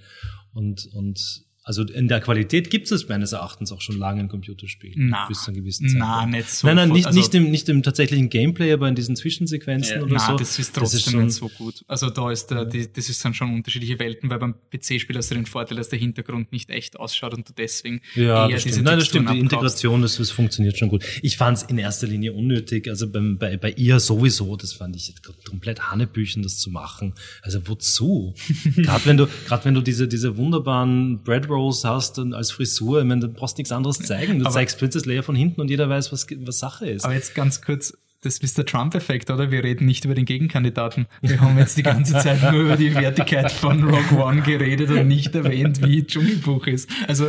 [0.52, 5.08] Und, und also in der Qualität gibt es meines Erachtens auch schon lange in Computerspielen.
[5.10, 6.66] Na, bis zu einem gewissen na, nicht so.
[6.66, 10.02] Nein, nein, nicht, also- nicht, im, nicht im tatsächlichen Gameplay, aber in diesen Zwischensequenzen Ja,
[10.02, 10.36] oder Na, so.
[10.36, 11.84] das ist trotzdem schon- nicht so gut.
[11.86, 15.30] Also da ist der, die, das ist dann schon unterschiedliche Welten, weil beim PC-Spiel hast
[15.30, 18.64] du den Vorteil, dass der Hintergrund nicht echt ausschaut und du deswegen Ja, eher das
[18.64, 18.80] diese.
[18.82, 19.26] Nein, das stimmt.
[19.28, 19.42] Die abkaufst.
[19.52, 21.04] Integration, das, das funktioniert schon gut.
[21.20, 22.88] Ich fand es in erster Linie unnötig.
[22.88, 27.12] Also beim, bei, bei ihr sowieso, das fand ich jetzt komplett Hanebüchen, das zu machen.
[27.42, 28.32] Also wozu?
[28.76, 33.00] Gerade wenn du, gerade wenn du diese, diese wunderbaren Bread Rolls hast und als Frisur,
[33.00, 34.38] ich meine, du brauchst nichts anderes zeigen.
[34.38, 37.04] Du Aber- zeigst Princess Leia von hinten und jeder weiß, was, was Sache ist.
[37.04, 37.92] Aber jetzt ganz kurz,
[38.22, 39.52] das ist der Trump-Effekt, oder?
[39.52, 41.06] Wir reden nicht über den Gegenkandidaten.
[41.22, 45.06] Wir haben jetzt die ganze Zeit nur über die Wertigkeit von Rogue One geredet und
[45.06, 46.90] nicht erwähnt, wie Dschungelbuch ist.
[47.06, 47.28] Also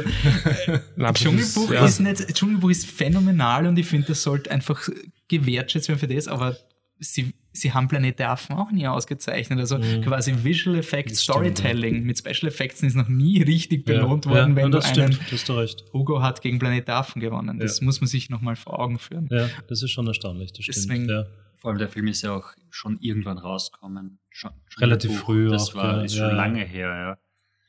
[0.96, 1.86] Na, das Dschungelbuch ja.
[1.86, 4.90] ist nicht, Dschungelbuch ist phänomenal und ich finde, das sollte einfach
[5.28, 6.58] gewertschätzt werden für das, aber
[7.00, 9.60] sie, sie haben Planet der Affen auch nie ausgezeichnet.
[9.60, 14.51] Also quasi Visual Effects, Storytelling mit Special Effects ist noch nie richtig belohnt ja, worden,
[14.51, 15.20] ja, wenn das du stimmt.
[15.20, 15.84] einen Du hast du recht.
[15.93, 17.60] Hugo hat gegen Planet der Affen gewonnen.
[17.60, 17.86] Das Ja.
[17.86, 19.28] muss man sich nochmal vor Augen führen.
[19.32, 20.78] Ja, das ist schon erstaunlich, das stimmt.
[20.78, 21.26] Deswegen- ja.
[21.57, 24.20] Vor allem der Film ist ja auch schon irgendwann rausgekommen.
[24.30, 25.26] Schon, schon Relativ Buch.
[25.26, 26.34] früh Das auch, war ja, ist schon ja.
[26.34, 27.18] lange her, ja.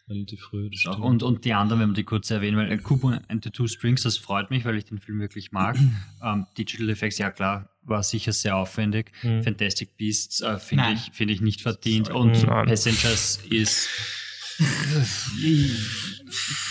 [0.09, 1.01] Relativ früh, das stimmt.
[1.01, 4.03] Und, und die anderen, wenn wir die kurz erwähnen, weil Kubo and the Two Strings,
[4.03, 5.77] das freut mich, weil ich den Film wirklich mag.
[6.25, 9.13] ähm, Digital Effects, ja klar, war sicher sehr aufwendig.
[9.23, 9.43] Mhm.
[9.45, 12.09] Fantastic Beasts äh, finde ich, finde ich nicht verdient.
[12.11, 12.67] Und Nein.
[12.69, 13.89] Passengers ist.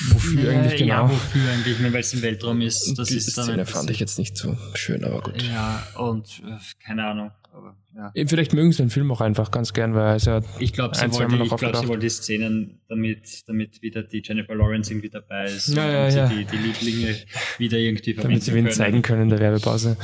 [0.10, 1.10] Wofür eigentlich Ja, genau?
[1.14, 1.74] wofür eigentlich?
[1.76, 3.46] Ich meine, Weil es im Weltraum ist, das Die ist dann.
[3.46, 5.42] Szene fand ich jetzt nicht so schön, aber gut.
[5.44, 7.32] Ja, und äh, keine Ahnung.
[7.52, 8.12] Aber, ja.
[8.28, 10.96] Vielleicht mögen sie den Film auch einfach ganz gern, weil er ist ja Ich glaube,
[10.96, 15.10] sie, wollte, ich glaub, sie wollte die Szenen, damit, damit wieder die Jennifer Lawrence irgendwie
[15.10, 15.70] dabei ist.
[15.70, 16.28] Ja, ja, und sie ja.
[16.28, 17.16] Die, die Lieblinge
[17.58, 18.76] wieder irgendwie damit sie wen können.
[18.76, 19.98] zeigen können in der Werbepause.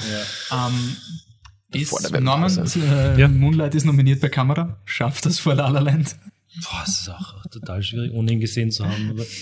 [0.51, 0.67] Ja.
[0.67, 2.79] Ähm, Vor der ist Norman, Webpause.
[3.15, 3.27] äh, Ja.
[3.27, 4.79] Moonlight ist nominiert bei Kamera.
[4.85, 6.15] Schafft das vor La La Land?
[6.63, 9.09] Boah, das ist auch total schwierig, ohne ihn gesehen zu haben.
[9.11, 9.23] Aber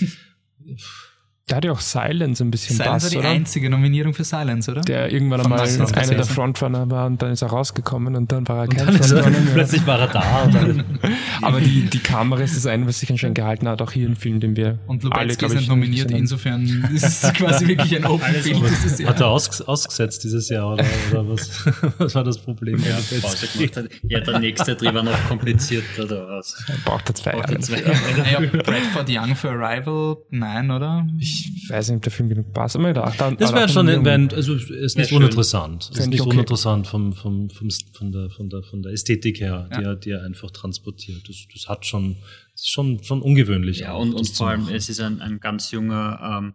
[1.47, 3.29] Da hat ja auch Silence ein bisschen Silence war Bass, die oder?
[3.29, 4.79] einzige Nominierung für Silence, oder?
[4.79, 6.23] Der irgendwann Von einmal einer der.
[6.23, 9.53] Frontrunner war und dann ist er rausgekommen und dann war er kein er, Frontrunner mehr.
[9.53, 10.23] plötzlich war er da.
[11.41, 14.15] Aber die, die Kamera ist das eine, was sich anscheinend gehalten hat, auch hier im
[14.15, 16.63] Film, den wir Und alle, Lubetzky glaub ist ich, nicht nominiert, insofern
[16.93, 18.63] ist es quasi wirklich ein Open Field.
[18.63, 21.65] Das ist hat er aus, ausgesetzt dieses Jahr oder, oder was?
[21.97, 22.81] was war das Problem?
[22.81, 23.89] Ja, hat.
[24.03, 26.55] ja, der nächste Dreh war noch komplizierter daraus.
[26.85, 27.55] Braucht er zwei Braucht Jahre.
[27.55, 28.23] er zwei dafür.
[28.23, 31.05] naja, Bradford Young für Arrival, nein, oder?
[31.19, 31.32] Ich
[31.69, 32.75] weiß nicht, ob der Film genug passt.
[32.75, 35.17] Aber da, da, Das da- wäre schon, ein- also ist nicht schön.
[35.17, 35.89] uninteressant.
[35.91, 36.31] Ist nicht ich okay.
[36.31, 39.89] uninteressant vom, vom, vom, von, der, von, der, von der Ästhetik her, die, Ja.
[39.91, 41.27] er, die er einfach transportiert.
[41.29, 42.17] Das, das hat schon,
[42.53, 43.79] das ist schon, schon ungewöhnlich.
[43.79, 46.53] Ja, auch, und, und vor allem, es ist ein, ein ganz junger ähm,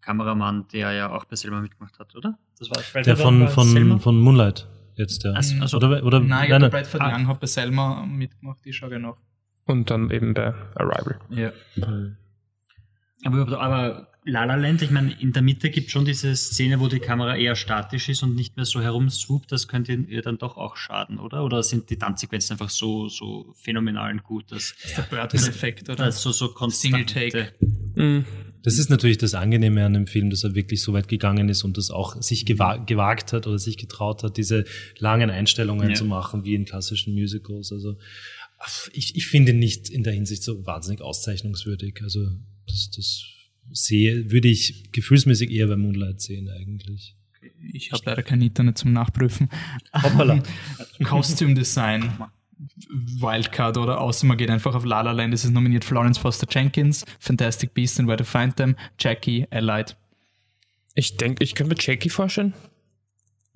[0.00, 2.38] Kameramann, der ja auch bei Selma mitgemacht hat, oder?
[2.58, 4.66] Das war der von, von, von Moonlight
[4.96, 5.32] jetzt, ja.
[5.32, 6.70] Also- also- oder, oder, Nein, ich nein, nein.
[6.70, 7.14] Bradford Ah.
[7.16, 9.16] Young hat bei Selma mitgemacht, ich schaue genau.
[9.66, 11.18] Und dann eben bei Arrival.
[11.30, 11.50] Ja.
[13.24, 16.88] Aber, aber La La Land, ich meine, in der Mitte gibt schon diese Szene, wo
[16.88, 20.56] die Kamera eher statisch ist und nicht mehr so herumswoopt, das könnte ihr dann doch
[20.56, 21.44] auch schaden, oder?
[21.44, 26.06] Oder sind die Tanzsequenzen einfach so, so phänomenal und gut, dass Der Burton-Effekt, oder?
[26.06, 27.54] das so, so konstante- Single Take.
[27.94, 28.24] Mhm.
[28.64, 31.62] Das ist natürlich das Angenehme an dem Film, dass er wirklich so weit gegangen ist
[31.62, 34.64] und das auch sich gewa gewagt hat oder sich getraut hat, diese
[34.98, 35.94] langen Einstellungen Ja.
[35.94, 37.70] zu machen, wie in klassischen Musicals.
[37.70, 37.96] Also
[38.92, 42.00] ich, ich finde ihn nicht in der Hinsicht so wahnsinnig auszeichnungswürdig.
[42.02, 42.26] Also
[42.66, 43.22] das, das
[43.72, 47.16] sehe, würde ich gefühlsmäßig eher bei Moonlight sehen eigentlich.
[47.72, 49.48] Ich habe leider kein Internet zum Nachprüfen.
[49.92, 50.42] Hoppala.
[51.04, 52.12] Costume Design.
[52.88, 55.34] Wildcard oder außer man geht einfach auf La La Land.
[55.34, 59.96] Es ist nominiert Florence Foster Jenkins, Fantastic Beasts and Where to Find Them, Jackie, Allied.
[60.94, 62.54] Ich denke, ich könnte mir Jackie vorstellen.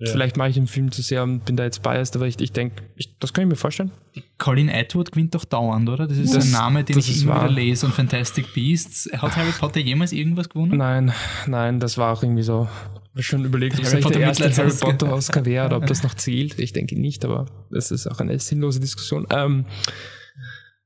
[0.03, 0.11] Ja.
[0.11, 2.51] Vielleicht mache ich den Film zu sehr und bin da jetzt biased, aber ich, ich
[2.51, 2.81] denke,
[3.19, 3.91] das kann ich mir vorstellen.
[4.39, 6.07] Colin Atwood gewinnt doch dauernd, oder?
[6.07, 7.43] Das ist das, ein Name, den ich immer wahr.
[7.43, 7.85] wieder lese.
[7.85, 9.07] Und Fantastic Beasts.
[9.13, 10.75] Hat Harry Potter jemals irgendwas gewonnen?
[10.75, 11.13] Nein,
[11.45, 12.67] nein, das war auch irgendwie so.
[12.95, 16.01] Ich habe schon überlegt, ob vielleicht der erste Harry Potter Oscar wäre oder ob das
[16.01, 16.57] noch zählt.
[16.57, 19.27] Ich denke nicht, aber das ist auch eine sinnlose Diskussion.
[19.29, 19.65] Ähm,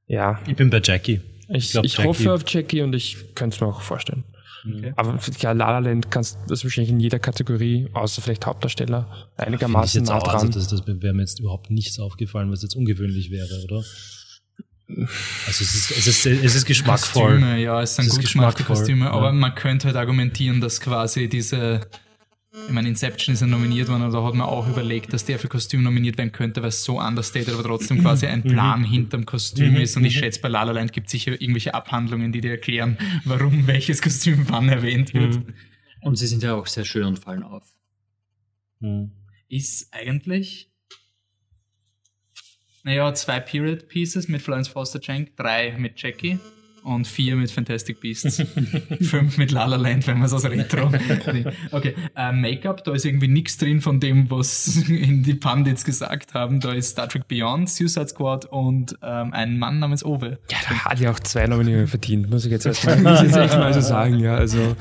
[0.08, 0.42] ja.
[0.46, 1.22] Ich bin bei Jackie.
[1.48, 2.10] Ich, ich, glaub, ich Jackie.
[2.10, 4.26] hoffe auf Jackie und ich könnte es mir auch vorstellen.
[4.68, 4.94] Okay.
[4.96, 10.04] Aber ja, La La Land kannst das wahrscheinlich in jeder Kategorie, außer vielleicht Hauptdarsteller, einigermaßen
[10.04, 10.36] nah dran.
[10.36, 13.84] Also das, das wäre mir jetzt überhaupt nichts aufgefallen, was jetzt ungewöhnlich wäre, oder?
[14.88, 17.40] Also es ist, es ist, es ist geschmackvoll.
[17.40, 19.32] Kostüme, ja, es sind es gut gemachte Kostüme, aber ja.
[19.32, 21.82] man könnte halt argumentieren, dass quasi diese
[22.68, 25.48] ich meine, Inception ist ja nominiert worden, da hat man auch überlegt, dass der für
[25.48, 28.86] Kostüm nominiert werden könnte, weil es so understated, aber trotzdem quasi ein Plan mhm.
[28.86, 29.82] hinterm Kostüm mhm.
[29.82, 29.98] ist.
[29.98, 30.20] Und ich mhm.
[30.20, 34.02] schätze, bei La La Land gibt es sicher irgendwelche Abhandlungen, die dir erklären, warum welches
[34.02, 35.40] Kostüm wann erwähnt wird.
[36.02, 37.64] Und sie sind ja auch sehr schön und fallen auf.
[39.50, 40.70] Ist eigentlich
[42.84, 46.38] naja, zwei Period Pieces mit Florence Foster Jank, drei mit Jackie
[46.86, 48.38] und vier mit Fantastic Beasts.
[49.02, 50.92] Fünf mit La La Land, wenn man es aus Retro.
[51.72, 56.34] okay, äh, Make-up, da ist irgendwie nichts drin von dem, was in die Pandits gesagt
[56.36, 56.60] haben.
[56.60, 60.38] Da ist Star Trek Beyond, Suicide Squad und ähm, ein Mann namens Owe.
[60.52, 63.38] Ja, da hat ja auch zwei Nominierungen verdient, muss ich jetzt erstmal muss ich jetzt
[63.38, 64.76] echt mal so sagen, ja, also.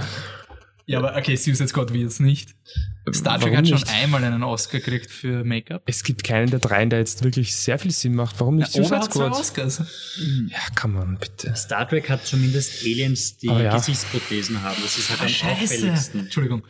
[0.87, 2.55] Ja, aber okay, Suicide Squad will jetzt nicht.
[3.12, 3.91] Star Trek hat schon nicht?
[3.91, 5.82] einmal einen Oscar gekriegt für Make-up.
[5.87, 8.39] Es gibt keinen der dreien, der jetzt wirklich sehr viel Sinn macht.
[8.41, 9.32] Warum nicht ja, Suicide Squad?
[9.32, 9.82] Oscars.
[10.49, 11.55] Ja, kann man bitte.
[11.57, 13.74] Star Trek hat zumindest Aliens, die ja.
[13.74, 14.76] Gesichtsprothesen haben.
[14.82, 15.74] Das ist halt ah, am Scheiße.
[15.74, 16.20] auffälligsten.
[16.20, 16.62] Entschuldigung.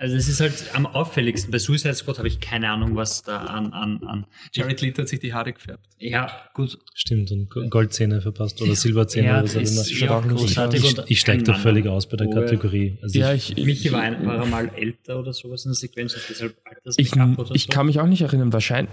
[0.00, 1.50] Also es ist halt am auffälligsten.
[1.50, 3.74] Bei Suicide Squad habe ich keine Ahnung, was da an...
[3.74, 5.86] an, an Jared Leto hat sich die Haare gefärbt.
[5.98, 6.78] Ja, gut.
[6.94, 9.60] Stimmt, und Goldzähne verpasst oder Silberzähne ja, oder so.
[9.60, 12.96] Ist, ja, auch großartig ich, ich steige da völlig aus bei der Kategorie.
[13.02, 16.14] Also ja, ich, ich, Michi war, ein, war mal älter oder sowas in der Sequenz
[16.14, 17.68] und deshalb altes ich, oder Ich so.
[17.68, 18.54] kann mich auch nicht erinnern.
[18.54, 18.90] Wahrscheinlich,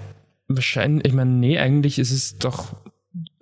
[0.49, 2.75] wahrscheinlich, ich meine, nee, eigentlich ist es doch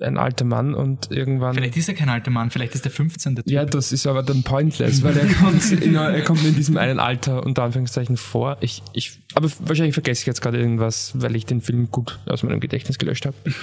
[0.01, 1.53] ein alter Mann und irgendwann.
[1.53, 3.37] Vielleicht ist er kein alter Mann, vielleicht ist er 15.
[3.37, 3.47] Typ.
[3.47, 6.99] Ja, das ist aber dann pointless, weil er kommt, in, er kommt in diesem einen
[6.99, 8.57] Alter unter Anführungszeichen vor.
[8.61, 12.43] Ich, ich, aber wahrscheinlich vergesse ich jetzt gerade irgendwas, weil ich den Film gut aus
[12.43, 13.35] meinem Gedächtnis gelöscht habe.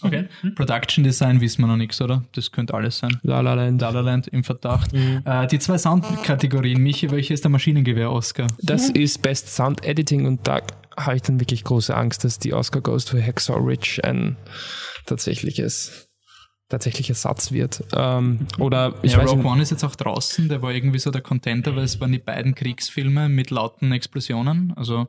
[0.00, 0.28] Okay.
[0.54, 2.22] Production Design wissen wir noch nichts, oder?
[2.32, 3.18] Das könnte alles sein.
[3.22, 3.80] La La Land.
[3.80, 4.92] La La Land im Verdacht.
[4.92, 5.22] Mhm.
[5.24, 6.80] Äh, die zwei Soundkategorien.
[6.80, 8.46] Michi, welche ist der Maschinengewehr-Oscar?
[8.62, 10.60] Das ist Best Sound Editing und da
[10.98, 14.36] habe ich dann wirklich große Angst, dass die Oscar goes to Hacksaw Ridge ein
[15.06, 16.08] tatsächliches
[16.68, 17.82] tatsächlicher Satz wird.
[17.94, 21.10] Ähm, oder ich ja, weiß Rogue One ist jetzt auch draußen, der war irgendwie so
[21.10, 24.74] der Contenter, weil es waren die beiden Kriegsfilme mit lauten Explosionen.
[24.76, 25.08] Also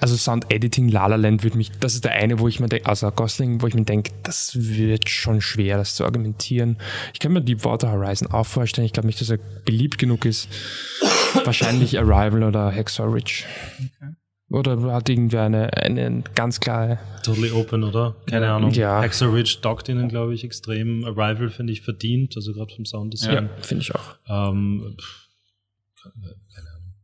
[0.00, 2.68] also Sound Editing La La Land würde mich, das ist der eine, wo ich mir
[2.68, 6.78] denke, also Gosling, wo ich mir denke, das wird schon schwer, das zu argumentieren.
[7.12, 8.86] Ich kann mir Deepwater Horizon auch vorstellen.
[8.86, 10.48] Ich glaube nicht, dass er beliebt genug ist.
[11.44, 13.44] Wahrscheinlich Arrival oder Hacksaw Ridge.
[13.78, 14.14] Okay.
[14.52, 16.98] Oder hat irgendwer eine, eine ganz klare.
[17.24, 18.14] Totally open, oder?
[18.28, 18.56] Keine ja.
[18.56, 18.70] Ahnung.
[18.72, 19.00] Ja.
[19.00, 21.04] Ridge dockt ihnen, glaube ich, extrem.
[21.04, 23.46] Arrival finde ich verdient, also gerade vom Sounddesign.
[23.46, 24.16] Ja, finde ich auch.
[24.28, 24.96] Ähm,
[26.02, 26.94] keine Ahnung.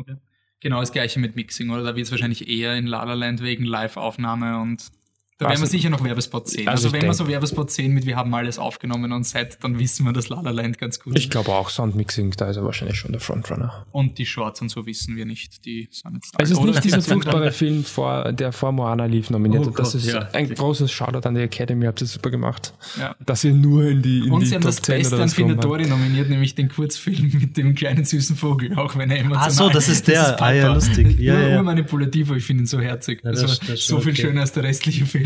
[0.00, 0.16] Okay.
[0.60, 1.84] Genau das gleiche mit Mixing, oder?
[1.84, 4.90] Da wird es wahrscheinlich eher in La La Land wegen Live-Aufnahme und
[5.38, 6.66] da werden wir sicher noch Werbespot sehen.
[6.66, 9.78] Also, also wenn wir so Werbespot sehen mit wir haben alles aufgenommen und Set, dann
[9.78, 11.18] wissen wir das La La Land ganz gut.
[11.18, 13.84] Ich glaube auch Soundmixing, da ist er wahrscheinlich schon der Frontrunner.
[13.92, 16.42] Und die Shorts und so wissen wir nicht, die sind jetzt da.
[16.42, 19.66] Es ist nicht dieser furchtbare Film, vor, der vor Moana lief, nominiert.
[19.66, 20.28] Oh das Gott, ist ja.
[20.32, 22.72] ein großes Shoutout an die Academy, habt ihr super gemacht.
[22.98, 23.14] Ja.
[23.26, 25.86] Dass ihr nur in die in Und die sie haben Top das Beste an Findatori
[25.86, 29.68] nominiert, nämlich den Kurzfilm mit dem kleinen süßen Vogel, auch wenn er emotional Ach so,
[29.68, 30.22] das ist der.
[30.22, 31.18] Das ist ah ja, lustig.
[31.18, 31.62] Ja, nur ja.
[31.62, 33.20] manipulativ, aber ich finde ihn so herzig.
[33.22, 34.22] Ja, das, also, das so viel okay.
[34.22, 35.25] schöner als der restliche Film.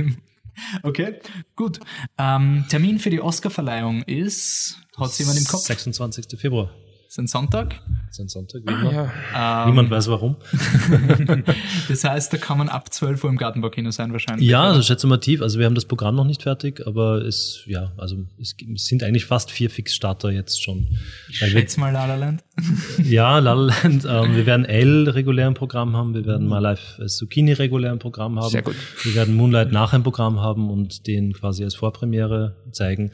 [0.83, 1.21] Okay,
[1.57, 1.81] gut.
[2.19, 5.63] Ähm, Termin für die Oscarverleihung ist, hat jemand im Kopf?
[5.63, 6.39] 26.
[6.39, 6.75] Februar.
[7.11, 7.83] Ist ein Sonntag?
[8.09, 8.93] Ist ein Sonntag, wie immer.
[9.35, 9.65] Ja.
[9.65, 10.37] Ähm, Niemand weiß warum.
[11.89, 14.49] das heißt, da kann man ab 12 Uhr im Gartenbaukino sein wahrscheinlich.
[14.49, 15.43] Ja, also schätze mal tief.
[15.43, 19.25] Also wir haben das Programm noch nicht fertig, aber es, ja, also es sind eigentlich
[19.25, 20.87] fast vier Fixstarter jetzt schon.
[21.29, 22.45] Ich schätze mal La La Land.
[23.03, 24.07] ja, La La Land.
[24.09, 27.99] Ähm, wir werden L regulär im Programm haben, wir werden mal Live Zucchini regulär im
[27.99, 28.51] Programm haben.
[28.51, 28.77] Sehr gut.
[29.03, 33.11] Wir werden Moonlight nach im Programm haben und den quasi als Vorpremiere zeigen.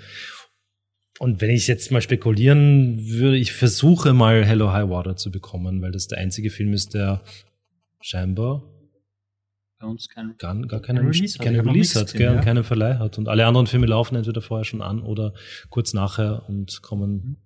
[1.19, 5.81] Und wenn ich jetzt mal spekulieren würde, ich versuche mal Hello High Water zu bekommen,
[5.81, 7.23] weil das der einzige Film ist, der
[8.01, 8.63] scheinbar
[9.79, 12.41] bei uns kein, gar, gar keinen Release, keine hat, Release hat, gesehen, ja.
[12.41, 13.19] keinen Verleih hat.
[13.19, 15.35] Und alle anderen Filme laufen entweder vorher schon an oder
[15.69, 17.37] kurz nachher und kommen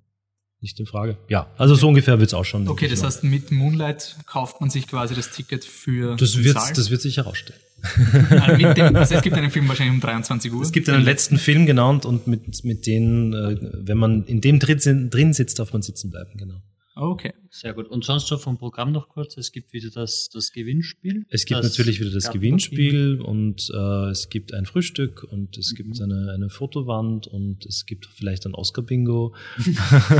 [0.62, 1.16] nicht in Frage.
[1.28, 2.68] Ja, also so ungefähr wird's auch schon.
[2.68, 6.16] Okay, das heißt, mit Moonlight kauft man sich quasi das Ticket für.
[6.16, 7.61] Das wird, das wird sich herausstellen.
[8.30, 10.62] also dem, also es gibt einen Film wahrscheinlich um 23 Uhr.
[10.62, 13.56] Es gibt einen letzten Film genannt und mit, mit denen, äh,
[13.86, 16.62] wenn man in dem drin, drin sitzt, darf man sitzen bleiben, genau.
[16.94, 17.88] Okay, Sehr gut.
[17.88, 21.26] Und sonst so vom Programm noch kurz, es gibt wieder das, das Gewinnspiel.
[21.30, 25.74] Es gibt das natürlich wieder das Gewinnspiel und äh, es gibt ein Frühstück und es
[25.74, 26.05] gibt Mhm.
[26.05, 29.34] eine, eine Fotowand und es gibt vielleicht ein Oscar-Bingo.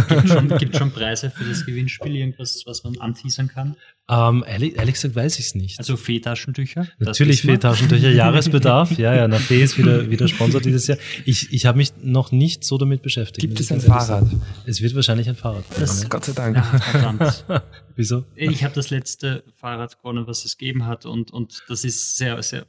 [0.09, 3.77] Gibt schon, gibt schon Preise für das Gewinnspiel, irgendwas, was man anteasern kann.
[4.09, 5.79] Ähm, ehrlich, ehrlich gesagt weiß ich es nicht.
[5.79, 6.89] Also Fee-Taschentücher.
[6.99, 7.43] Natürlich.
[7.43, 8.91] Fee-Taschentücher, Jahresbedarf.
[8.99, 10.99] Ja, ja, na, Fee ist wieder, wieder Sponsor dieses Jahr.
[11.25, 13.41] Ich, ich habe mich noch nicht so damit beschäftigt.
[13.41, 14.07] Gibt es ein Fahrrad?
[14.07, 14.43] sagen.
[14.67, 15.65] Es wird wahrscheinlich ein Fahrrad.
[15.79, 16.09] Das-.
[16.09, 16.57] Gott sei Dank.
[16.57, 17.13] Ja,
[17.97, 18.25] Wieso?
[18.35, 22.43] Ich habe das letzte Fahrrad gewonnen, was es gegeben hat und, und das ist sehr,
[22.43, 22.67] sehr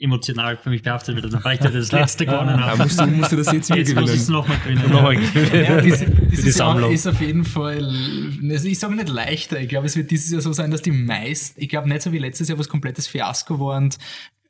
[0.00, 2.82] emotional für mich behaftet, weil dann ja das letzte gewonnen habe.
[2.84, 4.92] musst du, musst du das jetzt wieder Jetzt muss ich es gewinnen.
[4.92, 5.64] nochmal gewinnen.
[5.64, 6.92] Ja, diese, dieses Jahr Sammlung.
[6.92, 7.84] ist auf jeden Fall,
[8.50, 10.92] also ich sage nicht leichter, ich glaube, es wird dieses Jahr so sein, dass die
[10.92, 13.98] meisten, ich glaube nicht so wie letztes Jahr, was komplettes Fiasko war und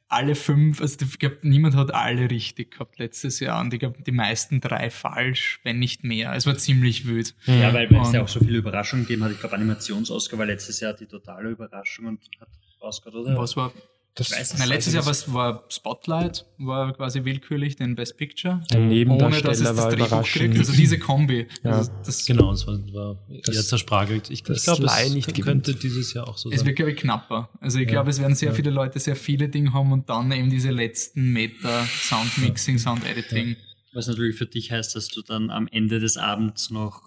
[0.08, 4.02] alle fünf, also ich glaube, niemand hat alle richtig gehabt letztes Jahr und ich glaube,
[4.02, 6.32] die meisten drei falsch, wenn nicht mehr.
[6.32, 7.34] Es war ziemlich wild.
[7.44, 9.32] Ja, weil, weil es ja auch so viele Überraschungen gegeben hat.
[9.32, 12.48] Ich glaube, Animations-Oscar war letztes Jahr die totale Überraschung und hat
[12.80, 13.36] Oscar, oder?
[13.36, 13.72] Was war,
[14.18, 18.60] Das weiß na, letztes Jahr ich was war Spotlight, war quasi willkürlich den Best Picture.
[18.70, 20.58] Der ohne dass es das war Drehbuch kriegt.
[20.58, 21.46] Also diese Kombi.
[21.62, 21.70] Ja.
[21.70, 24.28] Also das, Genau, es war, war Das- ja zerspragelt.
[24.30, 25.64] Ich, ich glaube, es nicht gewinnt.
[25.66, 26.66] könnte dieses Jahr auch so Es sein.
[26.66, 27.48] wird, glaube ich, knapper.
[27.60, 30.50] Also ich glaube, es werden sehr viele Leute sehr viele Dinge haben und dann eben
[30.50, 33.56] diese letzten Meter Soundmixing, Sound-Editing.
[33.94, 37.02] Was natürlich für dich heißt, dass du dann am Ende des Abends noch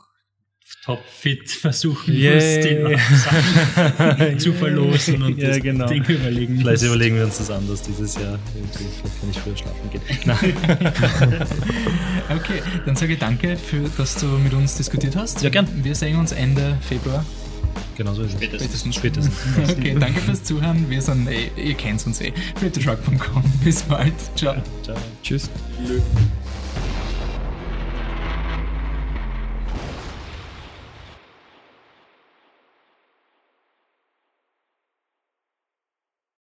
[0.84, 2.36] topfit versuchen Yay.
[2.36, 5.88] musst, den Sachen zu verlosen und Ja, das genau.
[5.88, 6.84] Ding überlegen Vielleicht musst.
[6.86, 8.40] überlegen wir uns das anders dieses Jahr.
[8.56, 11.48] Irgendwie, vielleicht kann ich früher schlafen gehen.
[12.30, 15.42] Okay, dann sage ich danke, für, dass du mit uns diskutiert hast.
[15.42, 15.68] Ja, gern.
[15.84, 17.26] Wir sehen uns Ende Februar.
[17.98, 18.44] genau so ist es.
[18.44, 18.96] Spätestens.
[18.96, 19.34] Spätestens.
[19.70, 20.90] Okay, danke fürs Zuhören.
[20.90, 22.32] Wir sind, eh, ihr kennt uns eh.
[22.56, 23.44] flipthetruck.com.
[23.64, 24.14] Bis bald.
[24.36, 24.56] Ciao.
[24.84, 24.96] Ciao.
[25.22, 25.50] Tschüss.
[25.88, 26.00] Lö.